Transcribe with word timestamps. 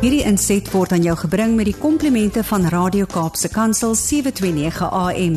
Hierdie 0.00 0.22
inset 0.24 0.64
word 0.72 0.94
aan 0.96 1.02
jou 1.04 1.12
gebring 1.26 1.58
met 1.58 1.66
die 1.68 1.76
komplimente 1.76 2.40
van 2.48 2.62
Radio 2.72 3.04
Kaapse 3.04 3.50
Kansel 3.52 3.92
729 4.00 4.86
AM. 4.96 5.34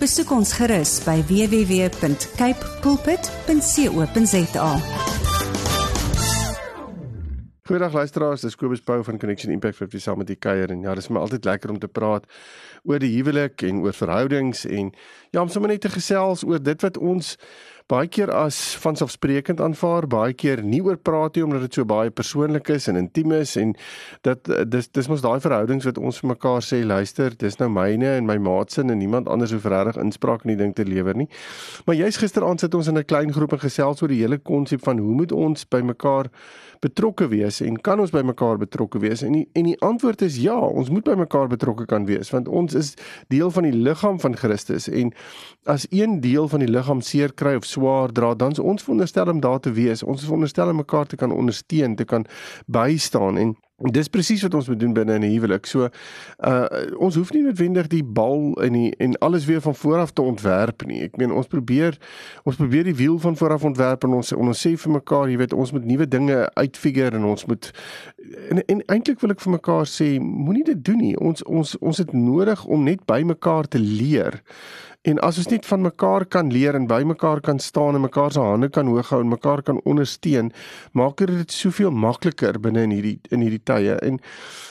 Besoek 0.00 0.32
ons 0.32 0.54
gerus 0.56 0.94
by 1.04 1.18
www.cape 1.28 2.70
pulpit.co.za. 2.80 4.70
Goeiedag 7.66 7.92
luisteraars, 7.92 8.40
dis 8.46 8.56
Kobus 8.56 8.80
Pau 8.80 9.02
van 9.04 9.20
Connection 9.20 9.52
Impact 9.52 9.82
vir 9.84 10.00
saam 10.00 10.22
met 10.24 10.32
die 10.32 10.40
kuier 10.40 10.72
en 10.72 10.80
ja, 10.86 10.96
dis 10.96 11.10
my 11.12 11.20
altyd 11.20 11.44
lekker 11.44 11.76
om 11.76 11.80
te 11.82 11.92
praat 11.92 12.24
oor 12.88 13.02
die 13.02 13.12
huwelik 13.18 13.66
en 13.68 13.84
oor 13.84 13.92
verhoudings 13.92 14.64
en 14.64 14.94
ja, 15.34 15.42
om 15.42 15.52
sommer 15.52 15.74
net 15.74 15.84
te 15.84 15.92
gesels 15.92 16.46
oor 16.46 16.62
dit 16.62 16.88
wat 16.88 16.96
ons 16.96 17.34
baie 17.86 18.08
keer 18.10 18.32
as 18.34 18.56
vanselfsprekend 18.82 19.60
aanvaar, 19.62 20.08
baie 20.10 20.34
keer 20.34 20.58
nie 20.66 20.80
oor 20.82 20.96
praat 20.98 21.36
nie 21.36 21.44
omdat 21.46 21.68
dit 21.68 21.76
so 21.78 21.86
baie 21.86 22.10
persoonlik 22.10 22.72
is 22.74 22.88
en 22.90 22.98
intiem 22.98 23.30
is 23.36 23.52
en 23.60 23.76
dat 24.26 24.50
dis 24.66 24.88
dis 24.90 25.08
mos 25.10 25.22
daai 25.22 25.38
verhoudings 25.44 25.86
wat 25.86 26.00
ons 26.02 26.18
vir 26.18 26.32
mekaar 26.32 26.64
sê, 26.66 26.80
luister, 26.82 27.36
dis 27.38 27.60
nou 27.60 27.68
myne 27.70 28.16
en 28.16 28.26
my 28.26 28.38
maat 28.42 28.74
se 28.74 28.82
en 28.82 28.90
niemand 28.98 29.30
anders 29.30 29.54
hoef 29.54 29.68
regtig 29.70 30.00
inspraak 30.02 30.42
in 30.46 30.56
die 30.56 30.58
ding 30.64 30.74
te 30.74 30.86
lewer 30.86 31.14
nie. 31.14 31.28
Maar 31.86 31.98
jy's 32.00 32.18
gisteraand 32.18 32.64
sit 32.64 32.74
ons 32.74 32.90
in 32.90 32.98
'n 32.98 33.04
klein 33.04 33.32
groep 33.32 33.52
en 33.52 33.62
gesels 33.62 34.02
oor 34.02 34.08
die 34.08 34.22
hele 34.22 34.38
konsep 34.38 34.82
van 34.82 34.98
hoe 34.98 35.14
moet 35.14 35.32
ons 35.32 35.64
by 35.64 35.80
mekaar 35.80 36.30
betrokke 36.80 37.28
wees 37.28 37.60
en 37.60 37.76
kan 37.76 38.00
ons 38.00 38.10
by 38.10 38.22
mekaar 38.22 38.58
betrokke 38.58 38.98
wees? 38.98 39.22
En 39.22 39.32
die, 39.32 39.48
en 39.54 39.64
die 39.64 39.80
antwoord 39.80 40.22
is 40.22 40.36
ja, 40.42 40.58
ons 40.58 40.90
moet 40.90 41.04
by 41.04 41.14
mekaar 41.14 41.48
betrokke 41.48 41.86
kan 41.86 42.06
wees 42.06 42.30
want 42.30 42.48
ons 42.48 42.74
is 42.74 42.94
deel 43.28 43.50
van 43.50 43.62
die 43.62 43.72
liggaam 43.72 44.18
van 44.20 44.34
Christus 44.36 44.88
en 44.88 45.12
as 45.64 45.86
een 45.90 46.20
deel 46.20 46.48
van 46.48 46.60
die 46.60 46.70
liggaam 46.70 47.00
seer 47.00 47.32
kry 47.32 47.54
of 47.54 47.64
swaar 47.76 48.12
dra, 48.12 48.34
dan 48.34 48.56
is 48.56 48.62
ons 48.62 48.84
veronderstel 48.86 49.30
om 49.32 49.40
daar 49.44 49.60
te 49.60 49.72
wees. 49.76 50.02
Ons 50.02 50.24
is 50.24 50.28
veronderstel 50.30 50.72
om 50.72 50.82
mekaar 50.82 51.06
te 51.06 51.20
kan 51.20 51.32
ondersteun, 51.32 51.96
te 51.96 52.08
kan 52.08 52.26
bystaan 52.66 53.38
en 53.42 53.56
Dis 53.76 54.08
presies 54.08 54.40
wat 54.40 54.54
ons 54.56 54.68
moet 54.70 54.78
doen 54.80 54.92
binne 54.96 55.14
in 55.14 55.22
'n 55.22 55.32
huwelik. 55.34 55.66
So 55.66 55.88
uh 56.40 56.66
ons 56.96 57.14
hoef 57.14 57.32
nie 57.32 57.42
noodwendig 57.42 57.86
die 57.86 58.04
bal 58.04 58.62
in 58.64 58.72
die 58.72 58.94
en 58.96 59.18
alles 59.18 59.44
weer 59.44 59.60
van 59.60 59.74
voor 59.74 59.98
af 59.98 60.12
te 60.12 60.22
ontwerp 60.22 60.86
nie. 60.86 61.02
Ek 61.02 61.16
meen 61.16 61.32
ons 61.32 61.46
probeer 61.46 61.98
ons 62.44 62.56
probeer 62.56 62.84
die 62.84 62.94
wiel 62.96 63.18
van 63.18 63.36
voor 63.36 63.52
af 63.52 63.64
ontwerp 63.64 64.04
en 64.04 64.10
ons 64.10 64.32
ons 64.32 64.66
sê 64.66 64.76
vir 64.76 64.92
mekaar, 64.92 65.28
jy 65.28 65.36
weet, 65.36 65.52
ons 65.52 65.72
moet 65.72 65.84
nuwe 65.84 66.08
dinge 66.08 66.50
uitfigure 66.54 67.16
en 67.16 67.24
ons 67.24 67.44
moet 67.46 67.70
en, 68.48 68.64
en 68.64 68.82
eintlik 68.86 69.20
wil 69.20 69.30
ek 69.30 69.40
vir 69.40 69.52
mekaar 69.52 69.84
sê, 69.84 70.20
moenie 70.20 70.64
dit 70.64 70.84
doen 70.84 70.96
nie. 70.98 71.16
Ons 71.16 71.44
ons 71.44 71.76
ons 71.78 71.98
het 71.98 72.12
nodig 72.12 72.64
om 72.64 72.82
net 72.82 73.04
by 73.04 73.22
mekaar 73.22 73.68
te 73.68 73.78
leer. 73.78 74.40
En 75.06 75.20
as 75.22 75.36
ons 75.38 75.46
net 75.52 75.66
van 75.66 75.84
mekaar 75.84 76.24
kan 76.26 76.48
leer 76.50 76.74
en 76.74 76.88
by 76.90 77.04
mekaar 77.06 77.40
kan 77.40 77.60
staan 77.62 77.94
en 77.94 78.02
mekaar 78.02 78.32
se 78.34 78.42
hande 78.42 78.68
kan 78.74 78.88
hoog 78.90 79.12
hou 79.14 79.20
en 79.22 79.30
mekaar 79.30 79.62
kan 79.62 79.78
ondersteun, 79.86 80.50
maak 80.98 81.22
dit 81.22 81.52
soveel 81.52 81.94
makliker 81.94 82.58
binne 82.58 82.82
in 82.88 82.94
hierdie 82.96 83.20
in 83.30 83.44
hierdie 83.46 83.62
tye. 83.66 83.98
En 84.06 84.20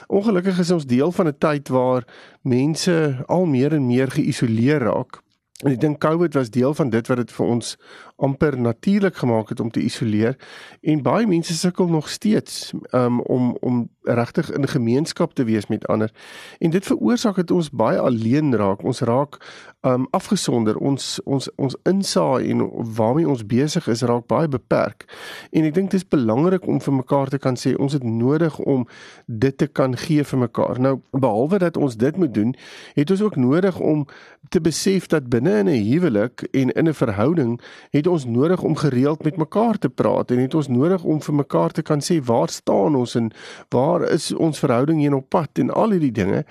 ongelukkig 0.08 0.60
is 0.64 0.72
ons 0.72 0.88
deel 0.88 1.12
van 1.12 1.28
'n 1.28 1.38
tyd 1.38 1.70
waar 1.70 2.08
mense 2.42 3.24
al 3.26 3.46
meer 3.46 3.74
en 3.74 3.88
meer 3.88 4.12
geïsoleer 4.12 4.80
raak. 4.88 5.22
En 5.64 5.72
ek 5.72 5.80
dink 5.80 6.02
COVID 6.04 6.34
was 6.36 6.50
deel 6.52 6.74
van 6.76 6.90
dit 6.92 7.08
wat 7.08 7.18
dit 7.18 7.32
vir 7.32 7.46
ons 7.46 7.78
amper 8.16 8.58
natuurlik 8.60 9.16
gemaak 9.16 9.50
het 9.50 9.60
om 9.64 9.72
te 9.72 9.80
isoleer 9.80 10.36
en 10.82 11.04
baie 11.04 11.28
mense 11.28 11.56
sukkel 11.56 11.88
nog 11.88 12.10
steeds 12.10 12.74
um, 12.92 13.22
om 13.22 13.56
om 13.62 13.90
regtig 14.06 14.52
in 14.52 14.68
gemeenskap 14.68 15.34
te 15.34 15.44
wees 15.44 15.68
met 15.68 15.88
ander. 15.88 16.12
En 16.60 16.70
dit 16.70 16.86
veroorsaak 16.86 17.36
dat 17.36 17.52
ons 17.52 17.70
baie 17.70 18.00
alleen 18.00 18.56
raak. 18.56 18.84
Ons 18.84 19.00
raak 19.00 19.40
um 19.86 20.08
afgesonder. 20.10 20.78
Ons 20.78 21.20
ons 21.24 21.50
ons 21.56 21.76
insaai 21.84 22.50
en 22.50 22.66
waarmee 22.98 23.28
ons 23.30 23.46
besig 23.46 23.88
is 23.88 24.02
raak 24.02 24.28
baie 24.28 24.48
beperk. 24.48 25.06
En 25.52 25.66
ek 25.68 25.76
dink 25.78 25.92
dit 25.94 26.00
is 26.02 26.08
belangrik 26.08 26.66
om 26.68 26.82
vir 26.82 26.94
mekaar 26.94 27.30
te 27.34 27.40
kan 27.42 27.58
sê 27.60 27.76
ons 27.78 27.94
het 27.94 28.04
nodig 28.04 28.58
om 28.60 28.88
dit 29.26 29.58
te 29.58 29.68
kan 29.68 29.98
gee 29.98 30.24
vir 30.24 30.40
mekaar. 30.40 30.82
Nou 30.82 30.96
behalwe 31.12 31.62
dat 31.62 31.78
ons 31.78 31.98
dit 31.98 32.18
moet 32.18 32.34
doen, 32.34 32.56
het 32.96 33.12
ons 33.12 33.22
ook 33.22 33.36
nodig 33.36 33.80
om 33.80 34.06
te 34.50 34.62
besef 34.62 35.08
dat 35.08 35.30
binne 35.30 35.58
in 35.60 35.70
'n 35.70 35.86
huwelik 35.92 36.48
en 36.52 36.70
in 36.72 36.88
'n 36.90 36.94
verhouding 36.94 37.62
het 37.90 38.08
ons 38.08 38.26
nodig 38.26 38.62
om 38.62 38.76
gereeld 38.76 39.24
met 39.24 39.38
mekaar 39.38 39.78
te 39.78 39.90
praat 39.90 40.32
en 40.32 40.40
het 40.40 40.54
ons 40.54 40.68
nodig 40.68 41.04
om 41.04 41.22
vir 41.22 41.36
mekaar 41.36 41.72
te 41.72 41.82
kan 41.82 42.02
sê 42.02 42.24
waar 42.24 42.50
staan 42.50 42.96
ons 42.96 43.16
en 43.16 43.32
waar 43.70 43.95
is 44.02 44.34
ons 44.34 44.60
verhouding 44.60 45.02
heen 45.02 45.14
op 45.14 45.30
pad 45.30 45.60
en 45.60 45.70
al 45.70 45.92
hierdie 45.96 46.12
dinge. 46.12 46.44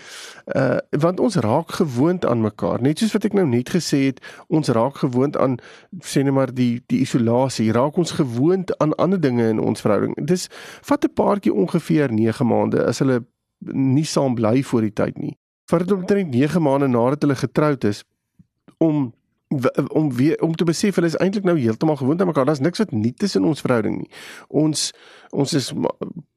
Uh 0.47 0.79
want 0.91 1.21
ons 1.21 1.37
raak 1.37 1.71
gewoond 1.71 2.27
aan 2.27 2.41
mekaar. 2.41 2.83
Net 2.83 2.99
soos 2.99 3.13
wat 3.13 3.25
ek 3.25 3.33
nou 3.33 3.47
net 3.47 3.71
gesê 3.71 4.05
het, 4.07 4.21
ons 4.49 4.69
raak 4.69 4.97
gewoond 4.97 5.37
aan 5.37 5.59
sê 6.01 6.23
net 6.25 6.33
maar 6.33 6.55
die 6.55 6.83
die 6.87 7.01
isolasie. 7.01 7.73
Raak 7.73 7.97
ons 7.97 8.17
gewoond 8.17 8.79
aan 8.79 8.95
ander 8.95 9.21
dinge 9.21 9.49
in 9.49 9.61
ons 9.61 9.81
verhouding. 9.81 10.15
Dis 10.27 10.49
vat 10.83 11.05
'n 11.05 11.13
paartjie 11.15 11.53
ongeveer 11.53 12.13
9 12.13 12.47
maande 12.47 12.85
as 12.85 12.99
hulle 12.99 13.25
nie 13.73 14.05
saam 14.05 14.35
bly 14.35 14.63
voor 14.63 14.81
die 14.81 14.93
tyd 14.93 15.19
nie. 15.19 15.37
Vat 15.71 15.81
dit 15.81 15.93
omtrent 15.93 16.31
9 16.31 16.63
maande 16.63 16.89
nadat 16.89 17.23
hulle 17.23 17.37
getroud 17.37 17.85
is 17.85 18.05
om 18.79 19.13
om 19.93 20.13
weer 20.15 20.41
om 20.43 20.55
te 20.55 20.65
besef 20.65 20.95
hulle 20.95 21.07
is 21.07 21.17
eintlik 21.17 21.45
nou 21.45 21.59
heeltemal 21.59 21.97
gewoond 21.97 22.21
aan 22.21 22.27
mekaar. 22.27 22.45
Daar's 22.45 22.61
niks 22.61 22.79
wat 22.79 22.91
nie 22.91 23.13
tussen 23.13 23.45
ons 23.45 23.61
verhouding 23.61 23.99
nie. 23.99 24.11
Ons 24.49 24.93
ons 25.31 25.53
is 25.53 25.73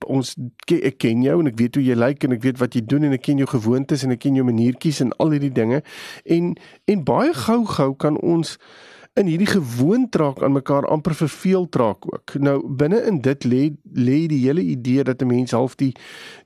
ons 0.07 0.35
ek 0.72 0.97
ken 1.03 1.23
jou 1.25 1.40
en 1.40 1.47
ek 1.51 1.57
weet 1.59 1.75
hoe 1.75 1.84
jy 1.84 1.95
lyk 1.95 2.23
en 2.23 2.35
ek 2.38 2.44
weet 2.44 2.59
wat 2.62 2.75
jy 2.75 2.84
doen 2.85 3.07
en 3.07 3.16
ek 3.18 3.25
ken 3.28 3.41
jou 3.44 3.47
gewoontes 3.51 4.03
en 4.03 4.16
ek 4.16 4.23
ken 4.25 4.35
jou 4.40 4.45
maniertjies 4.47 5.01
en 5.06 5.13
al 5.23 5.35
hierdie 5.35 5.53
dinge. 5.53 5.81
En 6.25 6.53
en 6.85 7.03
baie 7.07 7.34
gou-gou 7.34 7.94
kan 7.95 8.19
ons 8.22 8.57
in 9.18 9.25
hierdie 9.25 9.50
gewoond 9.50 10.16
raak 10.16 10.44
aan 10.44 10.53
mekaar 10.53 10.85
amper 10.94 11.16
verveel 11.18 11.68
raak 11.72 12.06
ook. 12.06 12.35
Nou 12.40 12.59
binne 12.68 13.01
in 13.09 13.22
dit 13.25 13.47
lê 13.50 13.63
lê 13.94 14.19
die 14.29 14.44
hele 14.45 14.62
idee 14.62 15.03
dat 15.03 15.22
'n 15.22 15.28
mens 15.28 15.51
half 15.51 15.75
die 15.75 15.94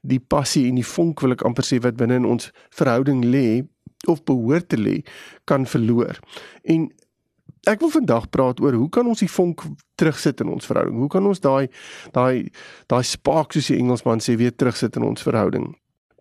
die 0.01 0.19
passie 0.19 0.67
en 0.69 0.75
die 0.75 0.87
vonk 0.95 1.21
wil 1.21 1.31
ek 1.31 1.43
amper 1.43 1.63
sê 1.63 1.81
wat 1.81 1.95
binne 1.95 2.15
in 2.15 2.25
ons 2.25 2.51
verhouding 2.69 3.25
lê 3.25 3.63
of 4.07 4.23
behoort 4.23 4.69
te 4.69 4.77
lê 4.77 5.03
kan 5.45 5.65
verloor. 5.65 6.19
En 6.63 6.91
ek 7.69 7.79
wil 7.83 7.91
vandag 7.93 8.29
praat 8.29 8.61
oor 8.61 8.73
hoe 8.73 8.89
kan 8.89 9.07
ons 9.07 9.21
die 9.21 9.29
vonk 9.29 9.61
terugsit 10.01 10.41
in 10.41 10.49
ons 10.49 10.65
verhouding? 10.65 10.97
Hoe 10.97 11.11
kan 11.13 11.25
ons 11.25 11.39
daai 11.43 11.67
daai 12.15 12.49
daai 12.89 13.03
spark 13.05 13.53
soos 13.53 13.69
die 13.69 13.77
Engelsman 13.77 14.23
sê 14.23 14.37
weer 14.39 14.55
terugsit 14.55 14.97
in 14.97 15.05
ons 15.05 15.21
verhouding? 15.21 15.69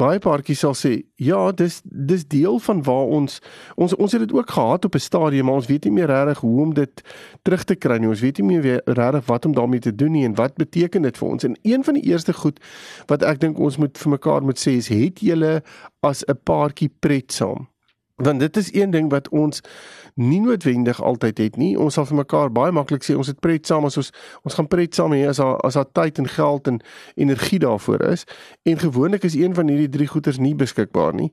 Baie 0.00 0.16
paartjies 0.16 0.62
sal 0.64 0.72
sê, 0.78 0.90
ja, 1.20 1.50
dis 1.52 1.82
dis 1.84 2.22
deel 2.32 2.56
van 2.64 2.78
waar 2.86 3.10
ons 3.18 3.40
ons 3.76 3.94
ons 4.00 4.14
het 4.16 4.22
dit 4.24 4.32
ook 4.32 4.52
gehad 4.56 4.84
op 4.88 4.94
'n 4.96 4.98
stadium, 4.98 5.46
maar 5.46 5.60
ons 5.60 5.68
weet 5.68 5.84
nie 5.84 5.92
meer 5.92 6.08
regtig 6.08 6.38
hoe 6.40 6.60
om 6.60 6.74
dit 6.74 7.02
terug 7.42 7.64
te 7.64 7.74
kry 7.74 7.98
nie. 7.98 8.08
Ons 8.08 8.20
weet 8.20 8.38
nie 8.38 8.46
meer 8.46 8.80
regtig 8.84 9.26
wat 9.26 9.44
om 9.46 9.52
daarmee 9.52 9.80
te 9.80 9.94
doen 9.94 10.12
nie 10.12 10.24
en 10.24 10.34
wat 10.34 10.54
beteken 10.54 11.02
dit 11.02 11.18
vir 11.18 11.28
ons? 11.28 11.44
En 11.44 11.56
een 11.62 11.84
van 11.84 11.94
die 11.94 12.04
eerste 12.04 12.32
goed 12.32 12.60
wat 13.06 13.22
ek 13.22 13.40
dink 13.40 13.58
ons 13.58 13.76
moet 13.76 13.98
vir 13.98 14.10
mekaar 14.10 14.42
moet 14.42 14.58
sê 14.58 14.76
is, 14.76 14.88
het 14.88 15.20
julle 15.20 15.62
as 16.00 16.24
'n 16.28 16.38
paartjie 16.44 16.90
pret 17.00 17.32
saam? 17.32 17.69
Want 18.22 18.40
dit 18.40 18.56
is 18.56 18.72
een 18.74 18.90
ding 18.90 19.10
wat 19.10 19.28
ons 19.28 19.60
nie 20.14 20.40
noodwendig 20.40 21.02
altyd 21.02 21.38
het 21.38 21.56
nie. 21.56 21.78
Ons 21.78 21.94
sal 21.94 22.06
vir 22.08 22.20
mekaar 22.22 22.52
baie 22.52 22.72
maklik 22.72 23.04
sê 23.06 23.16
ons 23.16 23.30
het 23.30 23.40
pret 23.40 23.66
saam 23.66 23.86
as 23.88 23.96
ons 24.00 24.10
ons 24.44 24.56
gaan 24.58 24.68
pret 24.68 24.94
saam 24.94 25.14
hê 25.16 25.22
as 25.28 25.40
daar 25.40 25.56
as 25.66 25.78
daar 25.78 25.88
tyd 25.92 26.18
en 26.18 26.28
geld 26.28 26.66
en 26.66 26.80
energie 27.14 27.58
daarvoor 27.62 28.04
is. 28.12 28.26
En 28.62 28.78
gewoonlik 28.78 29.24
is 29.24 29.38
een 29.38 29.54
van 29.54 29.68
hierdie 29.68 29.88
drie 29.88 30.08
goeders 30.10 30.38
nie 30.38 30.54
beskikbaar 30.54 31.14
nie. 31.14 31.32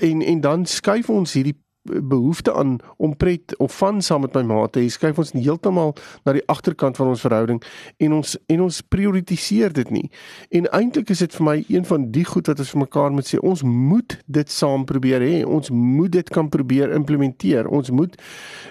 En 0.00 0.22
en 0.22 0.40
dan 0.40 0.66
skuif 0.66 1.10
ons 1.10 1.32
hierdie 1.32 1.58
behoefte 1.86 2.54
aan 2.54 2.78
om 2.96 3.16
pret 3.16 3.56
of 3.56 3.76
van 3.76 4.02
saam 4.02 4.20
met 4.20 4.34
my 4.34 4.42
ma 4.42 4.66
te 4.66 4.80
hê, 4.80 4.88
skuif 4.90 5.18
ons 5.18 5.32
heeltemal 5.32 5.94
na 6.24 6.34
die 6.36 6.44
agterkant 6.52 6.96
van 6.96 7.12
ons 7.12 7.24
verhouding 7.24 7.62
en 8.02 8.16
ons 8.18 8.36
en 8.52 8.62
ons 8.66 8.80
prioritiseer 8.92 9.72
dit 9.76 9.90
nie. 9.90 10.10
En 10.50 10.68
eintlik 10.76 11.10
is 11.10 11.22
dit 11.24 11.36
vir 11.38 11.46
my 11.46 11.56
een 11.68 11.86
van 11.88 12.10
die 12.14 12.24
goed 12.24 12.50
wat 12.50 12.60
ons 12.62 12.72
vir 12.74 12.82
mekaar 12.84 13.14
moet 13.14 13.28
sê, 13.28 13.40
ons 13.40 13.62
moet 13.66 14.18
dit 14.26 14.52
saam 14.52 14.84
probeer 14.88 15.24
hê. 15.24 15.34
Ons 15.44 15.70
moet 15.70 16.12
dit 16.12 16.30
kan 16.32 16.48
probeer 16.52 16.92
implementeer. 16.96 17.68
Ons 17.68 17.90
moet 17.90 18.14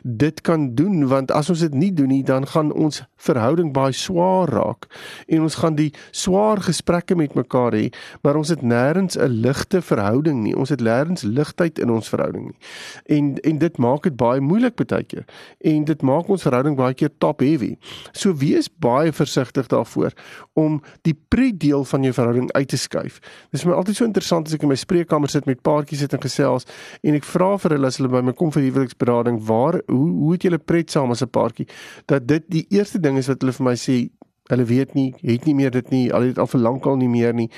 dit 0.03 0.41
kan 0.45 0.69
doen 0.75 1.07
want 1.09 1.31
as 1.35 1.49
ons 1.49 1.65
dit 1.65 1.73
nie 1.73 1.91
doen 1.93 2.11
nie, 2.11 2.23
dan 2.25 2.47
gaan 2.49 2.71
ons 2.73 3.03
verhouding 3.25 3.71
baie 3.73 3.93
swaar 3.95 4.49
raak 4.51 4.87
en 5.31 5.45
ons 5.45 5.57
gaan 5.61 5.77
die 5.77 5.91
swaar 6.15 6.61
gesprekke 6.61 7.15
met 7.17 7.35
mekaar 7.37 7.73
hê, 7.75 7.87
maar 8.23 8.37
ons 8.37 8.51
het 8.53 8.61
nêrens 8.61 9.17
'n 9.17 9.41
ligte 9.41 9.81
verhouding 9.81 10.43
nie. 10.43 10.55
Ons 10.55 10.69
het 10.69 10.81
nêrens 10.81 11.23
ligtheid 11.23 11.79
in 11.79 11.89
ons 11.89 12.09
verhouding 12.09 12.45
nie 12.45 12.57
en 13.05 13.35
en 13.37 13.57
dit 13.57 13.77
maak 13.77 14.03
dit 14.03 14.15
baie 14.17 14.41
moeilik 14.41 14.75
baie 14.75 15.03
keer 15.03 15.25
en 15.71 15.85
dit 15.85 16.01
maak 16.01 16.29
ons 16.29 16.45
verhouding 16.47 16.75
baie 16.77 16.93
keer 16.93 17.11
top 17.23 17.43
heavy. 17.45 17.75
So 18.11 18.33
wees 18.41 18.69
baie 18.81 19.13
versigtig 19.13 19.67
daarvoor 19.67 20.13
om 20.53 20.81
die 21.07 21.15
pre-deel 21.29 21.85
van 21.85 22.03
jou 22.03 22.13
verhouding 22.13 22.51
uit 22.51 22.67
te 22.67 22.77
skuif. 22.77 23.19
Dit 23.51 23.61
is 23.61 23.65
my 23.65 23.75
altyd 23.77 23.99
so 23.99 24.05
interessant 24.05 24.47
as 24.47 24.57
ek 24.57 24.65
in 24.65 24.73
my 24.73 24.79
spreekkamer 24.79 25.31
sit 25.31 25.45
met 25.49 25.61
paartjies 25.61 26.05
sit 26.05 26.13
en 26.17 26.23
gesels 26.23 26.67
en 27.03 27.17
ek 27.17 27.27
vra 27.29 27.55
vir 27.61 27.77
hulle 27.77 27.93
as 27.93 28.01
hulle 28.01 28.11
by 28.11 28.23
my 28.25 28.33
kom 28.33 28.53
vir 28.55 28.65
huweliksberading, 28.69 29.41
waar 29.47 29.79
hoe 29.91 30.11
hoe 30.15 30.33
het 30.33 30.45
julle 30.47 30.61
pret 30.61 30.91
saam 30.91 31.11
as 31.11 31.21
'n 31.21 31.29
paartjie? 31.29 31.67
Dat 32.07 32.27
dit 32.27 32.43
die 32.49 32.65
eerste 32.69 32.99
ding 32.99 33.17
is 33.17 33.27
wat 33.27 33.41
hulle 33.41 33.53
vir 33.53 33.65
my 33.65 33.75
sê 33.75 34.09
Hulle 34.45 34.65
weet 34.69 34.93
nie, 34.93 35.15
het 35.25 35.45
nie 35.45 35.55
meer 35.55 35.71
dit 35.71 35.87
nie, 35.89 36.13
al 36.13 36.21
het 36.21 36.37
al 36.37 36.45
vir 36.45 36.61
lankal 36.61 36.99
nie 37.01 37.09
meer 37.09 37.33
nie. 37.33 37.49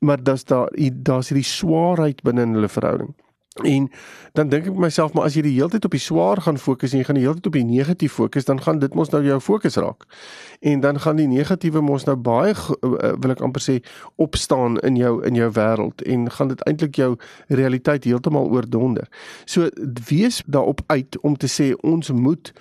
Maar 0.00 0.20
daar's 0.20 0.44
daar 0.44 0.68
daar's 1.02 1.30
hierdie 1.32 1.48
swaarheid 1.48 2.20
binne 2.22 2.42
in 2.42 2.52
hulle 2.52 2.68
verhouding. 2.68 3.14
En 3.64 3.90
dan 4.32 4.48
dink 4.48 4.66
ek 4.66 4.76
myself 4.76 5.14
maar 5.16 5.24
as 5.30 5.36
jy 5.36 5.42
die 5.46 5.54
hele 5.56 5.70
tyd 5.72 5.84
op 5.88 5.94
die 5.96 6.02
swaar 6.02 6.40
gaan 6.44 6.58
fokus 6.60 6.92
en 6.92 7.00
jy 7.00 7.06
gaan 7.08 7.18
die 7.18 7.24
hele 7.24 7.38
tyd 7.38 7.48
op 7.50 7.56
die 7.56 7.64
negatief 7.64 8.16
fokus, 8.18 8.44
dan 8.44 8.60
gaan 8.62 8.80
dit 8.82 8.94
mos 8.94 9.12
nou 9.14 9.22
jou 9.24 9.38
fokus 9.40 9.78
raak. 9.80 10.04
En 10.60 10.80
dan 10.84 11.00
gaan 11.00 11.16
die 11.16 11.28
negatiewe 11.30 11.80
mos 11.80 12.04
nou 12.04 12.16
baie 12.16 12.52
eh, 12.52 13.12
wil 13.16 13.32
ek 13.32 13.44
amper 13.44 13.64
sê 13.64 13.78
opstaan 14.20 14.80
in 14.86 15.00
jou 15.00 15.18
in 15.26 15.38
jou 15.38 15.50
wêreld 15.56 16.04
en 16.04 16.30
gaan 16.30 16.52
dit 16.52 16.64
eintlik 16.68 17.00
jou 17.00 17.12
realiteit 17.48 18.04
heeltemal 18.04 18.50
oordonder. 18.52 19.08
So 19.44 19.70
wees 20.08 20.42
daarop 20.46 20.84
uit 20.86 21.20
om 21.22 21.36
te 21.36 21.48
sê 21.50 21.72
ons 21.80 22.12
moet 22.12 22.52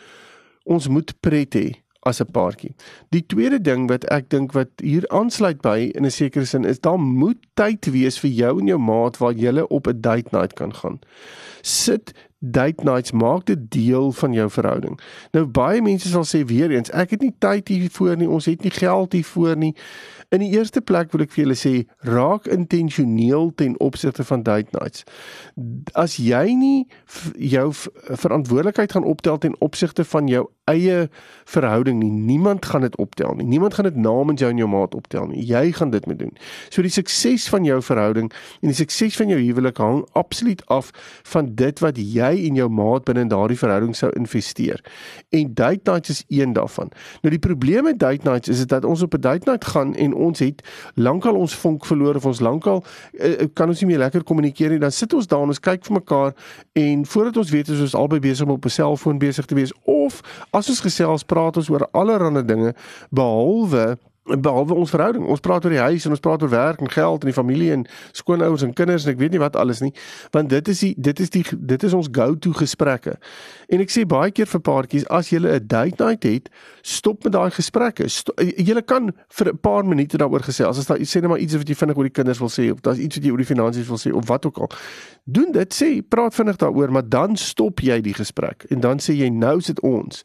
ons 0.66 0.88
moet 0.90 1.12
pret 1.22 1.54
hê 1.54 1.68
as 2.06 2.22
'n 2.22 2.31
paartjie. 2.31 2.74
Die 3.10 3.25
tweede 3.25 3.62
ding 3.62 3.90
wat 3.90 4.06
ek 4.13 4.30
dink 4.30 4.54
wat 4.54 4.69
hier 4.81 5.07
aansluit 5.10 5.62
by 5.62 5.92
in 5.96 6.06
'n 6.06 6.12
sekere 6.12 6.46
sin 6.46 6.66
is 6.66 6.80
daar 6.80 7.00
moet 7.00 7.38
tyd 7.54 7.86
wees 7.86 8.19
vir 8.19 8.30
jou 8.30 8.60
en 8.60 8.68
jou 8.68 8.80
maat 8.80 9.18
waar 9.18 9.34
julle 9.34 9.68
op 9.68 9.88
'n 9.88 10.02
date 10.02 10.30
night 10.31 10.54
kan 10.54 10.74
gaan. 10.74 11.00
Sit 11.62 12.13
date 12.52 12.84
nights 12.84 13.12
maak 13.12 13.46
dit 13.46 13.72
deel 13.72 14.12
van 14.12 14.34
jou 14.34 14.50
verhouding. 14.50 15.00
Nou 15.32 15.46
baie 15.46 15.82
mense 15.82 16.10
sal 16.10 16.26
sê 16.28 16.44
weer 16.46 16.72
eens, 16.72 16.92
ek 16.92 17.16
het 17.16 17.22
nie 17.22 17.34
tyd 17.40 17.68
hiervoor 17.68 18.18
nie, 18.18 18.30
ons 18.30 18.46
het 18.50 18.64
nie 18.64 18.74
geld 18.74 19.14
hiervoor 19.14 19.56
nie. 19.58 19.74
In 20.34 20.42
die 20.42 20.52
eerste 20.58 20.82
plek 20.82 21.14
wil 21.14 21.24
ek 21.26 21.32
vir 21.36 21.44
julle 21.46 21.58
sê, 21.60 21.74
raak 22.08 22.50
intentioneel 22.52 23.52
ten 23.56 23.76
opsigte 23.84 24.26
van 24.26 24.44
date 24.44 24.74
nights. 24.76 25.06
As 25.94 26.18
jy 26.20 26.56
nie 26.58 26.88
jou 27.38 27.70
verantwoordelikheid 27.74 28.98
gaan 28.98 29.08
optel 29.08 29.38
ten 29.38 29.56
opsigte 29.64 30.04
van 30.04 30.28
jou 30.28 30.48
eie 30.66 31.10
verhouding 31.46 32.00
nie. 32.02 32.10
Niemand 32.10 32.66
gaan 32.66 32.82
dit 32.82 32.96
optel 32.98 33.36
nie. 33.38 33.46
Niemand 33.46 33.74
gaan 33.74 33.86
dit 33.86 33.96
namens 33.96 34.42
jou 34.42 34.50
en 34.52 34.58
jou 34.58 34.70
maat 34.70 34.96
optel 34.96 35.28
nie. 35.30 35.46
Jy 35.46 35.72
gaan 35.78 35.90
dit 35.94 36.06
moet 36.06 36.20
doen. 36.20 36.34
So 36.74 36.82
die 36.82 36.94
sukses 36.94 37.46
van 37.50 37.68
jou 37.68 37.78
verhouding 37.86 38.32
en 38.62 38.72
die 38.72 38.78
sukses 38.78 39.18
van 39.20 39.30
jou 39.30 39.40
huwelik 39.40 39.78
hang 39.78 40.02
absoluut 40.18 40.66
af 40.74 40.90
van 41.24 41.54
dit 41.56 41.80
wat 41.86 42.02
jy 42.02 42.34
en 42.48 42.56
jou 42.56 42.70
maat 42.70 43.04
binne 43.04 43.22
in 43.22 43.32
daardie 43.32 43.58
verhouding 43.58 43.96
sou 43.96 44.12
investeer. 44.16 44.84
En 45.30 45.54
date 45.54 45.92
nights 45.92 46.10
is 46.10 46.24
een 46.28 46.54
daarvan. 46.54 46.92
Nou 47.22 47.32
die 47.34 47.40
probleem 47.40 47.84
met 47.84 48.00
date 48.00 48.30
nights 48.30 48.50
is 48.50 48.66
dat 48.68 48.86
ons 48.86 49.02
op 49.02 49.14
'n 49.14 49.22
date 49.22 49.50
night 49.50 49.66
gaan 49.66 49.96
en 49.96 50.14
ons 50.14 50.40
het 50.40 50.64
lankal 50.96 51.36
ons 51.36 51.56
vonk 51.56 51.86
verloor 51.86 52.16
of 52.16 52.26
ons 52.26 52.40
lankal 52.40 52.84
uh, 53.14 53.48
kan 53.54 53.68
ons 53.68 53.80
nie 53.80 53.90
meer 53.90 53.98
lekker 53.98 54.24
kommunikeer 54.24 54.70
nie. 54.70 54.80
Dan 54.80 54.92
sit 54.92 55.14
ons 55.14 55.28
daar 55.28 55.42
en 55.42 55.48
ons 55.48 55.60
kyk 55.60 55.86
vir 55.86 55.94
mekaar 55.94 56.34
en 56.74 57.06
voordat 57.06 57.38
ons 57.38 57.50
weet 57.50 57.68
is 57.68 57.82
ons 57.82 57.96
albei 57.96 58.20
besig 58.20 58.46
om 58.46 58.52
op 58.52 58.66
'n 58.66 58.70
selfoon 58.70 59.18
besig 59.18 59.46
te 59.46 59.56
wees 59.56 59.74
of 59.84 60.22
as 60.52 60.70
ons 60.70 60.80
gesels 60.80 61.24
praat 61.24 61.58
ons 61.58 61.70
oor 61.70 61.88
allerlei 61.92 62.46
dinge 62.46 62.74
behalwe 63.10 63.98
behalwe 64.25 64.74
ons 64.74 64.89
verhouding. 64.89 65.25
Ons 65.30 65.39
praat 65.39 65.66
oor 65.66 65.74
die 65.74 65.81
huis 65.81 66.06
en 66.06 66.16
ons 66.16 66.19
praat 66.24 66.42
oor 66.42 66.50
werk 66.50 66.81
en 66.81 66.89
geld 66.89 67.22
en 67.24 67.30
die 67.30 67.36
familie 67.36 67.72
en 67.72 67.86
skoonouers 68.12 68.63
en 68.66 68.74
kinders 68.74 69.06
en 69.06 69.13
ek 69.13 69.19
weet 69.22 69.36
nie 69.36 69.42
wat 69.42 69.56
alles 69.56 69.83
nie. 69.86 69.92
Want 70.33 70.50
dit 70.50 70.72
is 70.74 70.81
die 70.81 70.94
dit 70.98 71.19
is 71.22 71.30
die 71.30 71.44
dit 71.54 71.83
is 71.83 71.94
ons 71.94 72.10
go-to 72.12 72.56
gesprekke. 72.57 73.18
En 73.69 73.83
ek 73.83 73.94
sê 73.94 74.06
baie 74.10 74.33
keer 74.33 74.50
vir 74.50 74.63
paartjies 74.66 75.06
as 75.13 75.30
jy 75.30 75.39
'n 75.39 75.68
date 75.68 76.04
night 76.04 76.24
het, 76.24 76.50
stop 76.81 77.24
met 77.24 77.33
daai 77.33 77.51
gesprekke. 77.51 78.10
Jy 78.57 78.81
kan 78.81 79.12
vir 79.30 79.48
'n 79.54 79.57
paar 79.57 79.86
minute 79.86 80.18
daaroor 80.18 80.44
gesels. 80.44 80.77
As 80.77 80.86
daar 80.86 80.98
sê 80.98 81.22
net 81.22 81.30
maar 81.30 81.39
iets 81.39 81.56
wat 81.56 81.69
jy 81.69 81.75
vinnig 81.75 81.98
oor 81.98 82.04
die 82.04 82.22
kinders 82.22 82.39
wil 82.39 82.50
sê 82.50 82.72
of 82.72 82.81
daar's 82.81 82.98
iets 82.98 83.16
wat 83.18 83.25
jy 83.25 83.31
oor 83.31 83.38
die 83.38 83.45
finansies 83.45 83.88
wil 83.88 83.98
sê 83.98 84.12
of 84.13 84.27
wat 84.27 84.45
ook 84.45 84.57
al. 84.57 84.69
Doen 85.24 85.51
dit, 85.51 85.74
sê, 85.74 86.01
praat 86.07 86.36
vinnig 86.36 86.56
daaroor, 86.56 86.92
maar 86.92 87.10
dan 87.10 87.36
stop 87.36 87.80
jy 87.80 88.01
die 88.01 88.13
gesprek 88.13 88.66
en 88.69 88.80
dan 88.80 89.00
sê 89.00 89.13
jy 89.18 89.30
nou 89.30 89.62
sit 89.62 89.80
ons. 89.81 90.24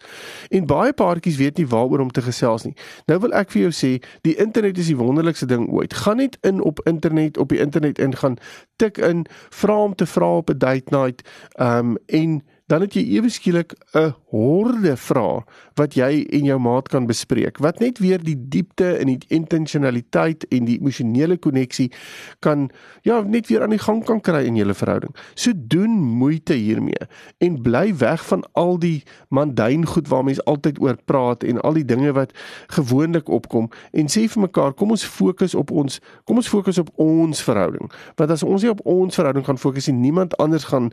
En 0.50 0.66
baie 0.66 0.92
paartjies 0.92 1.36
weet 1.36 1.56
nie 1.56 1.66
waaroor 1.66 2.00
om 2.00 2.10
te 2.10 2.22
gesels 2.22 2.64
nie. 2.64 2.74
Nou 3.06 3.18
wil 3.18 3.32
ek 3.32 3.50
vir 3.50 3.62
jou 3.62 3.70
sê 3.72 3.89
die 4.26 4.36
internet 4.36 4.78
is 4.78 4.86
die 4.86 4.96
wonderlikste 4.96 5.46
ding 5.46 5.68
ooit. 5.68 5.94
Gaan 5.94 6.16
net 6.22 6.38
in 6.40 6.62
op 6.62 6.80
internet 6.84 7.38
op 7.38 7.48
die 7.48 7.58
internet 7.58 7.98
ingaan, 7.98 8.36
tik 8.76 8.98
in, 8.98 9.26
vra 9.50 9.82
om 9.82 9.94
te 9.94 10.06
vra 10.06 10.36
op 10.36 10.50
'n 10.50 10.58
date 10.58 10.96
night, 10.96 11.28
ehm 11.58 11.78
um, 11.78 11.96
en 12.06 12.42
dan 12.70 12.84
het 12.84 12.94
jy 12.94 13.02
ewe 13.16 13.28
skielik 13.28 13.74
'n 13.98 14.14
horde 14.30 14.96
vrae 14.96 15.42
wat 15.74 15.94
jy 15.94 16.26
en 16.30 16.44
jou 16.44 16.58
maat 16.58 16.88
kan 16.88 17.06
bespreek 17.06 17.58
wat 17.58 17.80
net 17.80 17.98
weer 17.98 18.22
die 18.22 18.36
diepte 18.48 18.96
en 18.96 19.06
die 19.06 19.18
intentionaliteit 19.28 20.46
en 20.48 20.64
die 20.64 20.78
emosionele 20.78 21.36
koneksie 21.36 21.90
kan 22.38 22.70
ja 23.02 23.22
net 23.22 23.48
weer 23.48 23.62
aan 23.62 23.74
die 23.74 23.82
gang 23.82 24.04
kan 24.04 24.20
kry 24.20 24.44
in 24.46 24.56
julle 24.56 24.74
verhouding. 24.74 25.14
So 25.34 25.52
doen 25.54 25.90
moeite 25.90 26.54
hiermee 26.54 27.08
en 27.38 27.62
bly 27.62 27.96
weg 27.96 28.26
van 28.26 28.44
al 28.52 28.78
die 28.78 29.02
mundane 29.28 29.86
goed 29.86 30.08
waar 30.08 30.24
mense 30.24 30.44
altyd 30.44 30.80
oor 30.80 30.96
praat 31.04 31.42
en 31.42 31.60
al 31.60 31.72
die 31.72 31.84
dinge 31.84 32.12
wat 32.12 32.32
gewoonlik 32.68 33.28
opkom 33.28 33.70
en 33.92 34.06
sê 34.06 34.28
vir 34.28 34.42
mekaar 34.42 34.72
kom 34.72 34.90
ons 34.90 35.04
fokus 35.04 35.54
op 35.54 35.70
ons 35.70 36.00
kom 36.24 36.36
ons 36.36 36.48
fokus 36.48 36.78
op 36.78 36.90
ons 36.96 37.42
verhouding. 37.42 37.90
Want 38.16 38.30
as 38.30 38.42
ons 38.42 38.62
nie 38.62 38.70
op 38.70 38.80
ons 38.84 39.14
verhouding 39.14 39.44
gaan 39.44 39.58
fokus 39.58 39.86
nie, 39.86 39.96
niemand 39.96 40.36
anders 40.36 40.64
gaan 40.64 40.92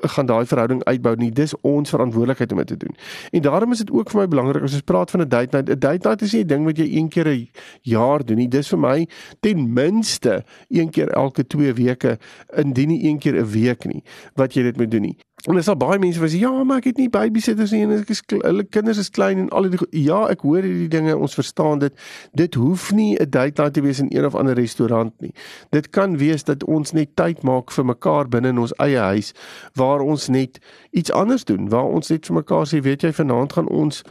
gaan 0.00 0.26
daai 0.26 0.46
verhouding 0.46 0.84
uitbou 0.84 1.14
nie. 1.16 1.30
Dis 1.34 1.54
ons 1.60 1.90
verantwoordelikheid 1.90 2.52
om 2.52 2.58
dit 2.62 2.66
te 2.66 2.76
doen. 2.76 2.96
En 3.30 3.42
daarom 3.42 3.72
is 3.72 3.78
dit 3.78 3.90
ook 3.90 4.10
vir 4.10 4.20
my 4.20 4.28
belangrik 4.28 4.62
as 4.62 4.72
ons 4.72 4.86
praat 4.86 5.10
van 5.10 5.20
'n 5.20 5.28
date 5.28 5.56
night. 5.56 5.70
'n 5.70 5.78
Date 5.78 6.08
night 6.08 6.22
is 6.22 6.32
nie 6.32 6.42
'n 6.44 6.46
ding 6.46 6.64
wat 6.64 6.78
jy 6.78 6.96
een 6.96 7.08
keer 7.08 7.28
'n 7.28 7.48
jaar 7.82 8.24
doen 8.24 8.36
nie. 8.36 8.48
Dis 8.48 8.68
vir 8.68 8.78
my 8.78 9.08
ten 9.40 9.72
minste 9.72 10.44
een 10.68 10.90
keer 10.90 11.08
elke 11.08 11.46
2 11.46 11.72
weke, 11.72 12.18
indien 12.56 12.88
nie 12.88 13.04
een 13.04 13.18
keer 13.18 13.34
'n 13.34 13.50
week 13.50 13.84
nie 13.84 14.02
wat 14.34 14.54
jy 14.54 14.62
dit 14.62 14.76
moet 14.76 14.90
doen 14.90 15.02
nie. 15.02 15.27
En 15.46 15.54
dis 15.54 15.68
al 15.68 15.76
baie 15.78 15.98
mense 16.02 16.18
wat 16.20 16.32
sê 16.32 16.40
ja, 16.40 16.50
maar 16.66 16.80
ek 16.82 16.88
het 16.90 16.96
nie 16.98 17.10
babysitters 17.14 17.70
nie 17.70 17.84
en 17.86 17.92
ek 17.94 18.10
is 18.10 18.24
hulle 18.32 18.64
kinders 18.66 18.98
is 18.98 19.10
klein 19.14 19.44
en 19.44 19.50
al 19.54 19.68
die 19.70 19.78
ja, 20.02 20.24
ek 20.32 20.42
hoor 20.42 20.66
hierdie 20.66 20.88
dinge, 20.90 21.14
ons 21.14 21.36
verstaan 21.38 21.78
dit. 21.84 21.94
Dit 22.34 22.58
hoef 22.58 22.88
nie 22.92 23.14
'n 23.14 23.30
date 23.30 23.62
night 23.62 23.74
te 23.74 23.84
wees 23.84 24.00
in 24.02 24.10
een 24.10 24.26
of 24.26 24.34
ander 24.34 24.58
restaurant 24.58 25.14
nie. 25.20 25.32
Dit 25.70 25.90
kan 25.90 26.18
wees 26.18 26.44
dat 26.44 26.64
ons 26.64 26.92
net 26.92 27.14
tyd 27.14 27.42
maak 27.42 27.70
vir 27.70 27.84
mekaar 27.84 28.28
binne 28.28 28.48
in 28.48 28.58
ons 28.58 28.74
eie 28.78 28.98
huis 28.98 29.32
waar 29.74 30.00
ons 30.00 30.28
net 30.28 30.58
iets 30.90 31.12
anders 31.12 31.44
doen, 31.44 31.68
waar 31.68 31.86
ons 31.86 32.08
net 32.08 32.26
vir 32.26 32.34
mekaar 32.34 32.66
sê, 32.66 32.82
weet 32.82 33.02
jy, 33.02 33.12
vanaand 33.12 33.52
gaan 33.52 33.68
ons 33.68 34.02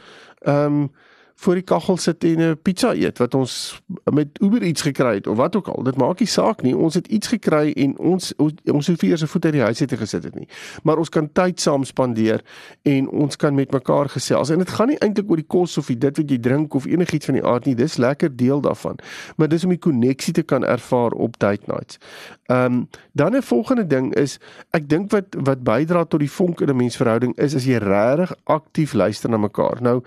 ehm 0.45 0.65
um, 0.65 0.89
voor 1.39 1.53
die 1.53 1.63
kaggel 1.63 1.97
sit 1.97 2.23
en 2.23 2.39
'n 2.39 2.57
pizza 2.61 2.93
eet 2.93 3.17
wat 3.17 3.33
ons 3.35 3.81
met 4.03 4.27
Uber 4.41 4.63
iets 4.63 4.81
gekry 4.81 5.13
het 5.13 5.27
of 5.27 5.37
wat 5.37 5.55
ook 5.55 5.67
al. 5.67 5.83
Dit 5.83 5.97
maak 5.97 6.19
nie 6.19 6.27
saak 6.27 6.61
nie. 6.61 6.77
Ons 6.77 6.93
het 6.93 7.07
iets 7.07 7.27
gekry 7.27 7.71
en 7.71 7.97
ons 7.97 8.33
ons 8.65 8.87
hoef 8.87 9.01
eers 9.01 9.21
'n 9.21 9.27
voet 9.27 9.45
uit 9.45 9.53
die 9.53 9.61
huis 9.61 9.79
uit 9.79 9.89
te 9.89 9.97
gesit 9.97 10.23
het 10.23 10.35
nie. 10.35 10.47
Maar 10.83 10.97
ons 10.97 11.09
kan 11.09 11.31
tyd 11.31 11.61
saam 11.61 11.83
spandeer 11.83 12.41
en 12.81 13.09
ons 13.09 13.35
kan 13.35 13.55
met 13.55 13.71
mekaar 13.71 14.09
gesels. 14.09 14.49
En 14.49 14.57
dit 14.57 14.69
gaan 14.69 14.87
nie 14.87 14.97
eintlik 14.97 15.29
oor 15.29 15.35
die 15.35 15.47
kos 15.47 15.77
of 15.77 15.85
die 15.85 15.97
dit 15.97 16.17
wat 16.17 16.29
jy 16.29 16.39
drink 16.39 16.73
of 16.73 16.85
enigiets 16.85 17.25
van 17.25 17.33
die 17.33 17.45
aard 17.45 17.65
nie. 17.65 17.75
Dis 17.75 17.97
lekker 17.97 18.35
deel 18.35 18.61
daarvan. 18.61 18.95
Maar 19.35 19.47
dis 19.47 19.63
om 19.63 19.69
die 19.69 19.79
koneksie 19.79 20.33
te 20.33 20.41
kan 20.41 20.65
ervaar 20.65 21.11
op 21.11 21.39
date 21.39 21.63
nights. 21.65 21.97
Ehm 22.45 22.65
um, 22.65 22.89
dan 23.11 23.35
'n 23.35 23.41
volgende 23.41 23.87
ding 23.87 24.15
is 24.15 24.39
ek 24.71 24.89
dink 24.89 25.11
wat 25.11 25.25
wat 25.43 25.63
bydra 25.63 26.05
tot 26.05 26.19
die 26.19 26.31
vonk 26.31 26.61
in 26.61 26.69
'n 26.69 26.75
mensverhouding 26.75 27.37
is 27.37 27.55
as 27.55 27.65
jy 27.65 27.77
regtig 27.77 28.35
aktief 28.43 28.93
luister 28.93 29.29
na 29.29 29.37
mekaar. 29.37 29.81
Nou 29.81 30.01